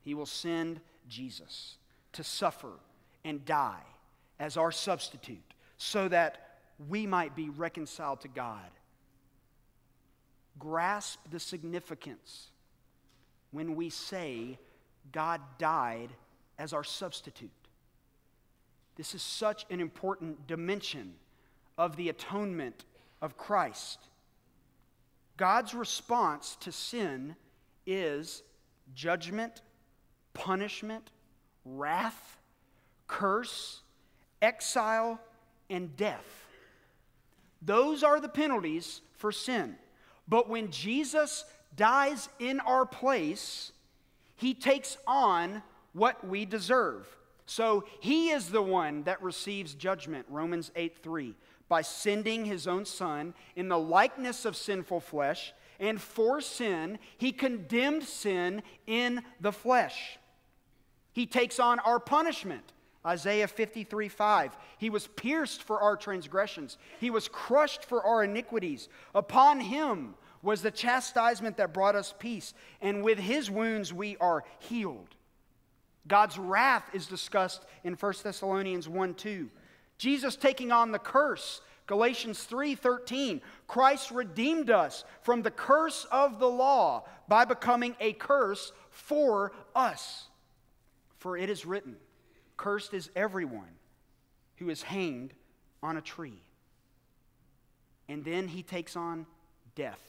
He 0.02 0.14
will 0.14 0.26
send 0.26 0.80
Jesus 1.08 1.78
to 2.14 2.24
suffer 2.24 2.74
and 3.26 3.46
die 3.46 3.84
as 4.40 4.58
our 4.58 4.72
substitute 4.72 5.54
so 5.78 6.08
that 6.08 6.58
we 6.90 7.06
might 7.06 7.36
be 7.36 7.50
reconciled 7.50 8.22
to 8.22 8.28
God. 8.28 8.70
Grasp 10.60 11.20
the 11.32 11.40
significance 11.40 12.50
when 13.52 13.76
we 13.76 13.90
say 13.90 14.58
God 15.12 15.42
died 15.58 16.10
as 16.58 16.74
our 16.74 16.84
substitute. 16.84 17.50
This 18.96 19.16
is 19.16 19.22
such 19.22 19.66
an 19.70 19.80
important 19.80 20.46
dimension 20.48 21.16
of 21.78 21.96
the 21.96 22.10
atonement 22.10 22.86
of 23.22 23.38
Christ. 23.38 24.00
God's 25.38 25.74
response 25.74 26.58
to 26.62 26.72
sin 26.72 27.36
is 27.88 28.44
judgment, 28.94 29.62
punishment, 30.34 31.10
wrath, 31.66 32.38
curse, 33.08 33.82
exile, 34.42 35.20
and 35.70 35.96
death. 35.96 36.46
Those 37.62 38.04
are 38.04 38.20
the 38.20 38.30
penalties 38.30 39.02
for 39.14 39.32
sin. 39.32 39.76
But 40.28 40.50
when 40.50 40.72
Jesus 40.72 41.46
dies 41.76 42.30
in 42.40 42.60
our 42.62 42.86
place, 42.86 43.72
he 44.36 44.54
takes 44.54 44.98
on 45.08 45.64
what 45.94 46.26
we 46.28 46.46
deserve. 46.46 47.08
So 47.46 47.86
he 48.00 48.30
is 48.30 48.50
the 48.50 48.62
one 48.62 49.04
that 49.04 49.22
receives 49.22 49.74
judgment, 49.74 50.26
Romans 50.30 50.72
8 50.76 50.98
3, 51.02 51.36
by 51.70 51.82
sending 51.82 52.46
his 52.46 52.68
own 52.68 52.86
son 52.86 53.34
in 53.56 53.70
the 53.70 53.80
likeness 53.80 54.46
of 54.46 54.56
sinful 54.56 55.02
flesh. 55.02 55.54
And 55.80 56.00
for 56.00 56.40
sin, 56.40 57.00
he 57.18 57.32
condemned 57.32 58.04
sin 58.04 58.64
in 58.88 59.24
the 59.40 59.52
flesh. 59.52 60.18
He 61.12 61.26
takes 61.26 61.60
on 61.60 61.80
our 61.80 62.00
punishment 62.00 62.73
Isaiah 63.06 63.48
53 63.48 64.08
5. 64.08 64.58
He 64.78 64.90
was 64.90 65.08
pierced 65.08 65.64
for 65.64 65.82
our 65.82 65.96
transgressions, 65.96 66.78
he 67.00 67.10
was 67.10 67.28
crushed 67.28 67.86
for 67.86 68.04
our 68.04 68.24
iniquities. 68.24 68.90
Upon 69.14 69.60
him 69.60 70.16
was 70.42 70.62
the 70.62 70.72
chastisement 70.72 71.58
that 71.58 71.74
brought 71.74 71.96
us 71.96 72.14
peace, 72.20 72.54
and 72.82 73.04
with 73.04 73.18
his 73.18 73.50
wounds 73.50 73.94
we 73.94 74.18
are 74.18 74.44
healed. 74.60 75.16
God's 76.08 76.38
wrath 76.38 76.84
is 76.94 77.08
discussed 77.08 77.66
in 77.84 77.94
1 77.94 78.14
Thessalonians 78.24 78.90
1 78.90 79.14
2. 79.14 79.50
Jesus 79.98 80.36
taking 80.36 80.72
on 80.72 80.92
the 80.92 81.00
curse. 81.00 81.62
Galatians 81.86 82.46
3:13 82.46 83.42
Christ 83.68 84.12
redeemed 84.12 84.70
us 84.70 85.04
from 85.22 85.42
the 85.42 85.52
curse 85.52 86.06
of 86.12 86.40
the 86.40 86.50
law 86.50 87.06
by 87.28 87.46
becoming 87.46 87.96
a 88.00 88.14
curse 88.14 88.72
for 88.90 89.52
us. 89.76 90.30
For 91.18 91.38
it 91.38 91.50
is 91.50 91.66
written, 91.66 91.98
Cursed 92.58 92.94
is 92.94 93.10
everyone 93.16 93.78
who 94.58 94.70
is 94.70 94.84
hanged 94.84 95.34
on 95.82 95.98
a 95.98 96.02
tree. 96.02 96.42
And 98.08 98.24
then 98.24 98.48
he 98.48 98.64
takes 98.64 98.96
on 98.96 99.26
death. 99.76 100.02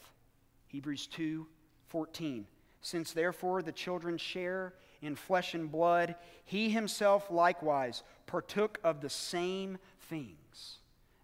Hebrews 0.69 1.07
2 1.09 1.47
14. 1.89 2.47
Since 2.81 3.13
therefore 3.13 3.63
the 3.63 3.73
children 3.73 4.19
share 4.19 4.75
in 5.01 5.15
flesh 5.15 5.55
and 5.55 5.71
blood, 5.71 6.17
he 6.45 6.69
himself 6.69 7.31
likewise 7.31 8.03
partook 8.27 8.79
of 8.83 9.01
the 9.01 9.09
same 9.09 9.79
things, 10.09 10.79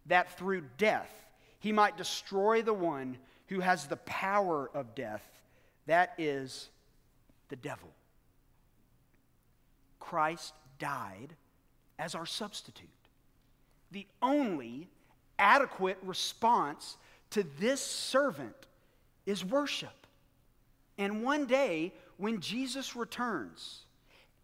that 0.07 0.39
through 0.39 0.63
death 0.79 1.11
he 1.59 1.73
might 1.73 1.97
destroy 1.97 2.63
the 2.63 2.73
one 2.73 3.19
who 3.49 3.61
has 3.61 3.87
the 3.87 3.97
power 3.97 4.71
of 4.73 4.95
death, 4.95 5.25
that 5.87 6.15
is, 6.19 6.69
the 7.49 7.57
devil. 7.57 7.91
Christ 9.99 10.55
died 10.81 11.37
as 12.01 12.17
our 12.17 12.27
substitute. 12.27 12.89
The 13.93 14.07
only 14.21 14.89
adequate 15.39 15.99
response 16.03 16.97
to 17.31 17.45
this 17.61 17.81
servant 17.81 18.67
is 19.27 19.45
worship. 19.45 20.07
And 20.99 21.23
one 21.23 21.47
day, 21.47 21.95
when 22.17 22.41
Jesus 22.41 22.97
returns, 22.97 23.83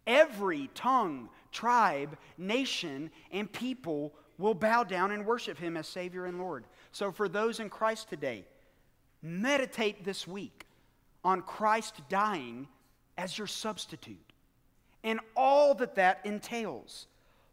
every 0.05 0.69
tongue, 0.73 1.29
tribe, 1.51 2.17
nation, 2.37 3.11
and 3.31 3.51
people 3.51 4.13
will 4.37 4.53
bow 4.53 4.83
down 4.83 5.11
and 5.11 5.25
worship 5.25 5.57
him 5.57 5.75
as 5.75 5.87
Savior 5.87 6.25
and 6.25 6.39
Lord. 6.39 6.65
So, 6.91 7.11
for 7.11 7.27
those 7.27 7.59
in 7.59 7.69
Christ 7.69 8.09
today, 8.09 8.45
meditate 9.21 10.03
this 10.03 10.27
week 10.27 10.65
on 11.23 11.41
Christ 11.41 12.01
dying 12.09 12.67
as 13.17 13.37
your 13.37 13.47
substitute 13.47 14.26
and 15.03 15.19
all 15.35 15.73
that 15.75 15.95
that 15.95 16.21
entails. 16.25 17.07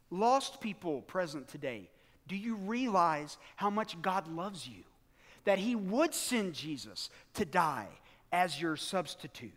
Lost 0.09 0.61
people 0.61 1.01
present 1.01 1.47
today, 1.47 1.89
do 2.27 2.35
you 2.35 2.55
realize 2.55 3.37
how 3.55 3.69
much 3.69 4.01
God 4.01 4.27
loves 4.27 4.67
you? 4.67 4.83
That 5.43 5.59
He 5.59 5.75
would 5.75 6.13
send 6.13 6.53
Jesus 6.53 7.09
to 7.35 7.45
die 7.45 7.87
as 8.31 8.59
your 8.59 8.75
substitute. 8.75 9.53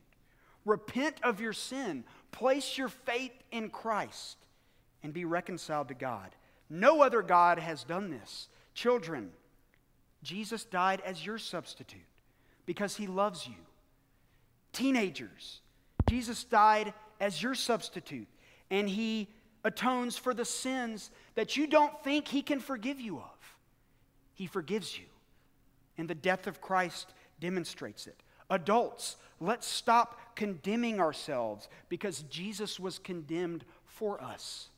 Repent 0.64 1.16
of 1.22 1.40
your 1.40 1.52
sin, 1.52 2.04
place 2.30 2.76
your 2.76 2.88
faith 2.88 3.32
in 3.50 3.70
Christ, 3.70 4.36
and 5.02 5.12
be 5.12 5.24
reconciled 5.24 5.88
to 5.88 5.94
God. 5.94 6.30
No 6.68 7.02
other 7.02 7.22
God 7.22 7.58
has 7.58 7.84
done 7.84 8.10
this. 8.10 8.48
Children, 8.74 9.30
Jesus 10.22 10.64
died 10.64 11.00
as 11.04 11.24
your 11.24 11.38
substitute 11.38 12.00
because 12.66 12.96
He 12.96 13.06
loves 13.06 13.46
you. 13.46 13.54
Teenagers, 14.72 15.60
Jesus 16.08 16.44
died 16.44 16.92
as 17.20 17.42
your 17.42 17.54
substitute, 17.54 18.28
and 18.70 18.88
he 18.88 19.28
atones 19.64 20.16
for 20.16 20.34
the 20.34 20.44
sins 20.44 21.10
that 21.34 21.56
you 21.56 21.66
don't 21.66 22.02
think 22.02 22.28
he 22.28 22.42
can 22.42 22.60
forgive 22.60 23.00
you 23.00 23.18
of. 23.18 23.56
He 24.34 24.46
forgives 24.46 24.98
you. 24.98 25.06
And 25.96 26.08
the 26.08 26.14
death 26.14 26.46
of 26.46 26.60
Christ 26.60 27.12
demonstrates 27.40 28.06
it. 28.06 28.22
Adults, 28.50 29.16
let's 29.40 29.66
stop 29.66 30.36
condemning 30.36 31.00
ourselves 31.00 31.68
because 31.88 32.22
Jesus 32.30 32.78
was 32.78 32.98
condemned 32.98 33.64
for 33.84 34.22
us. 34.22 34.68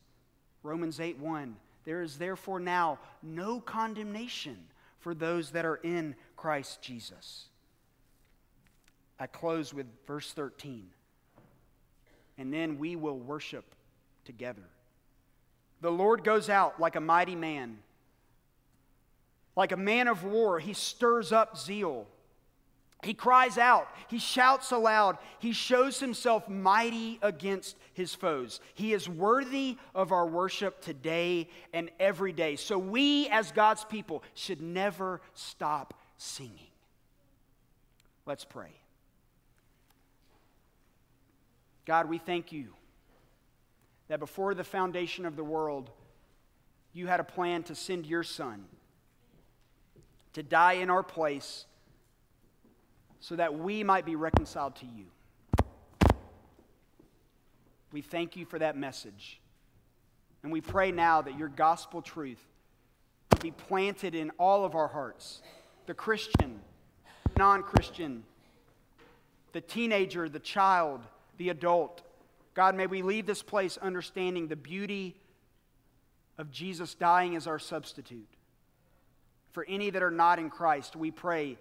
Romans 0.63 0.99
8 0.99 1.19
1. 1.19 1.57
There 1.85 2.03
is 2.03 2.19
therefore 2.19 2.61
now 2.61 2.99
no 3.23 3.61
condemnation 3.61 4.57
for 4.99 5.15
those 5.15 5.51
that 5.51 5.65
are 5.65 5.77
in 5.77 6.15
Christ 6.37 6.83
Jesus. 6.83 7.47
I 9.19 9.27
close 9.27 9.73
with 9.75 9.87
verse 10.07 10.33
13. 10.33 10.89
And 12.41 12.51
then 12.51 12.79
we 12.79 12.97
will 12.97 13.19
worship 13.19 13.67
together. 14.25 14.65
The 15.83 15.93
Lord 15.93 16.25
goes 16.25 16.49
out 16.49 16.81
like 16.81 16.97
a 16.97 17.01
mighty 17.01 17.37
man. 17.37 17.79
Like 19.55 19.73
a 19.73 19.77
man 19.77 20.09
of 20.09 20.25
war, 20.25 20.59
he 20.59 20.73
stirs 20.73 21.33
up 21.33 21.59
zeal. 21.59 22.07
He 23.03 23.13
cries 23.13 23.59
out, 23.59 23.89
he 24.09 24.19
shouts 24.19 24.73
aloud, 24.73 25.19
he 25.39 25.53
shows 25.53 26.01
himself 26.01 26.49
mighty 26.49 27.19
against 27.23 27.77
his 27.93 28.15
foes. 28.15 28.61
He 28.75 28.95
is 28.95 29.09
worthy 29.09 29.77
of 29.95 30.11
our 30.13 30.27
worship 30.27 30.81
today 30.81 31.49
and 31.75 31.91
every 31.99 32.33
day. 32.33 32.57
So 32.57 32.79
we, 32.79 33.29
as 33.29 33.53
God's 33.53 33.85
people, 33.85 34.23
should 34.35 34.63
never 34.63 35.21
stop 35.35 35.95
singing. 36.17 36.69
Let's 38.25 38.45
pray. 38.45 38.81
God, 41.91 42.09
we 42.09 42.19
thank 42.19 42.53
you 42.53 42.69
that 44.07 44.21
before 44.21 44.55
the 44.55 44.63
foundation 44.63 45.27
of 45.27 45.35
the 45.35 45.43
world, 45.43 45.91
you 46.93 47.09
had 47.09 47.19
a 47.19 47.25
plan 47.25 47.65
to 47.65 47.75
send 47.75 48.07
your 48.07 48.23
son 48.23 48.65
to 50.35 50.45
die 50.45 50.75
in 50.75 50.89
our 50.89 51.03
place 51.03 51.65
so 53.19 53.35
that 53.35 53.59
we 53.59 53.83
might 53.83 54.07
be 54.07 54.15
reconciled 54.15 54.77
to 54.77 54.87
you. 54.87 55.07
We 57.91 58.03
thank 58.03 58.37
you 58.37 58.45
for 58.45 58.61
that 58.61 58.77
message. 58.77 59.41
And 60.45 60.53
we 60.53 60.61
pray 60.61 60.93
now 60.93 61.23
that 61.23 61.37
your 61.37 61.49
gospel 61.49 62.03
truth 62.03 62.39
be 63.41 63.51
planted 63.51 64.15
in 64.15 64.31
all 64.39 64.65
of 64.65 64.77
our 64.77 64.87
hearts 64.87 65.43
the 65.87 65.95
Christian, 65.95 66.61
non 67.37 67.65
Christian, 67.65 68.23
the 69.51 69.61
teenager, 69.61 70.29
the 70.29 70.39
child, 70.39 71.01
the 71.41 71.49
adult. 71.49 72.03
God, 72.53 72.75
may 72.75 72.87
we 72.87 73.01
leave 73.01 73.25
this 73.25 73.43
place 73.43 73.79
understanding 73.79 74.47
the 74.47 74.57
beauty 74.57 75.17
of 76.37 76.51
Jesus 76.51 76.95
dying 76.95 77.35
as 77.35 77.47
our 77.47 77.59
substitute. 77.59 78.29
For 79.53 79.65
any 79.67 79.89
that 79.89 80.03
are 80.03 80.11
not 80.11 80.39
in 80.39 80.51
Christ, 80.51 80.97
we 80.97 81.11
pray 81.11 81.57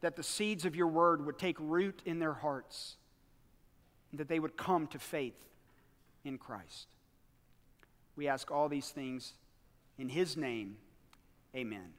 that 0.00 0.14
the 0.14 0.22
seeds 0.22 0.64
of 0.64 0.76
your 0.76 0.86
word 0.86 1.26
would 1.26 1.40
take 1.40 1.56
root 1.58 2.02
in 2.06 2.20
their 2.20 2.32
hearts, 2.32 2.94
and 4.12 4.20
that 4.20 4.28
they 4.28 4.38
would 4.38 4.56
come 4.56 4.86
to 4.86 5.00
faith 5.00 5.44
in 6.24 6.38
Christ. 6.38 6.86
We 8.14 8.28
ask 8.28 8.52
all 8.52 8.68
these 8.68 8.90
things 8.90 9.34
in 9.98 10.08
his 10.08 10.36
name. 10.36 10.76
Amen. 11.56 11.94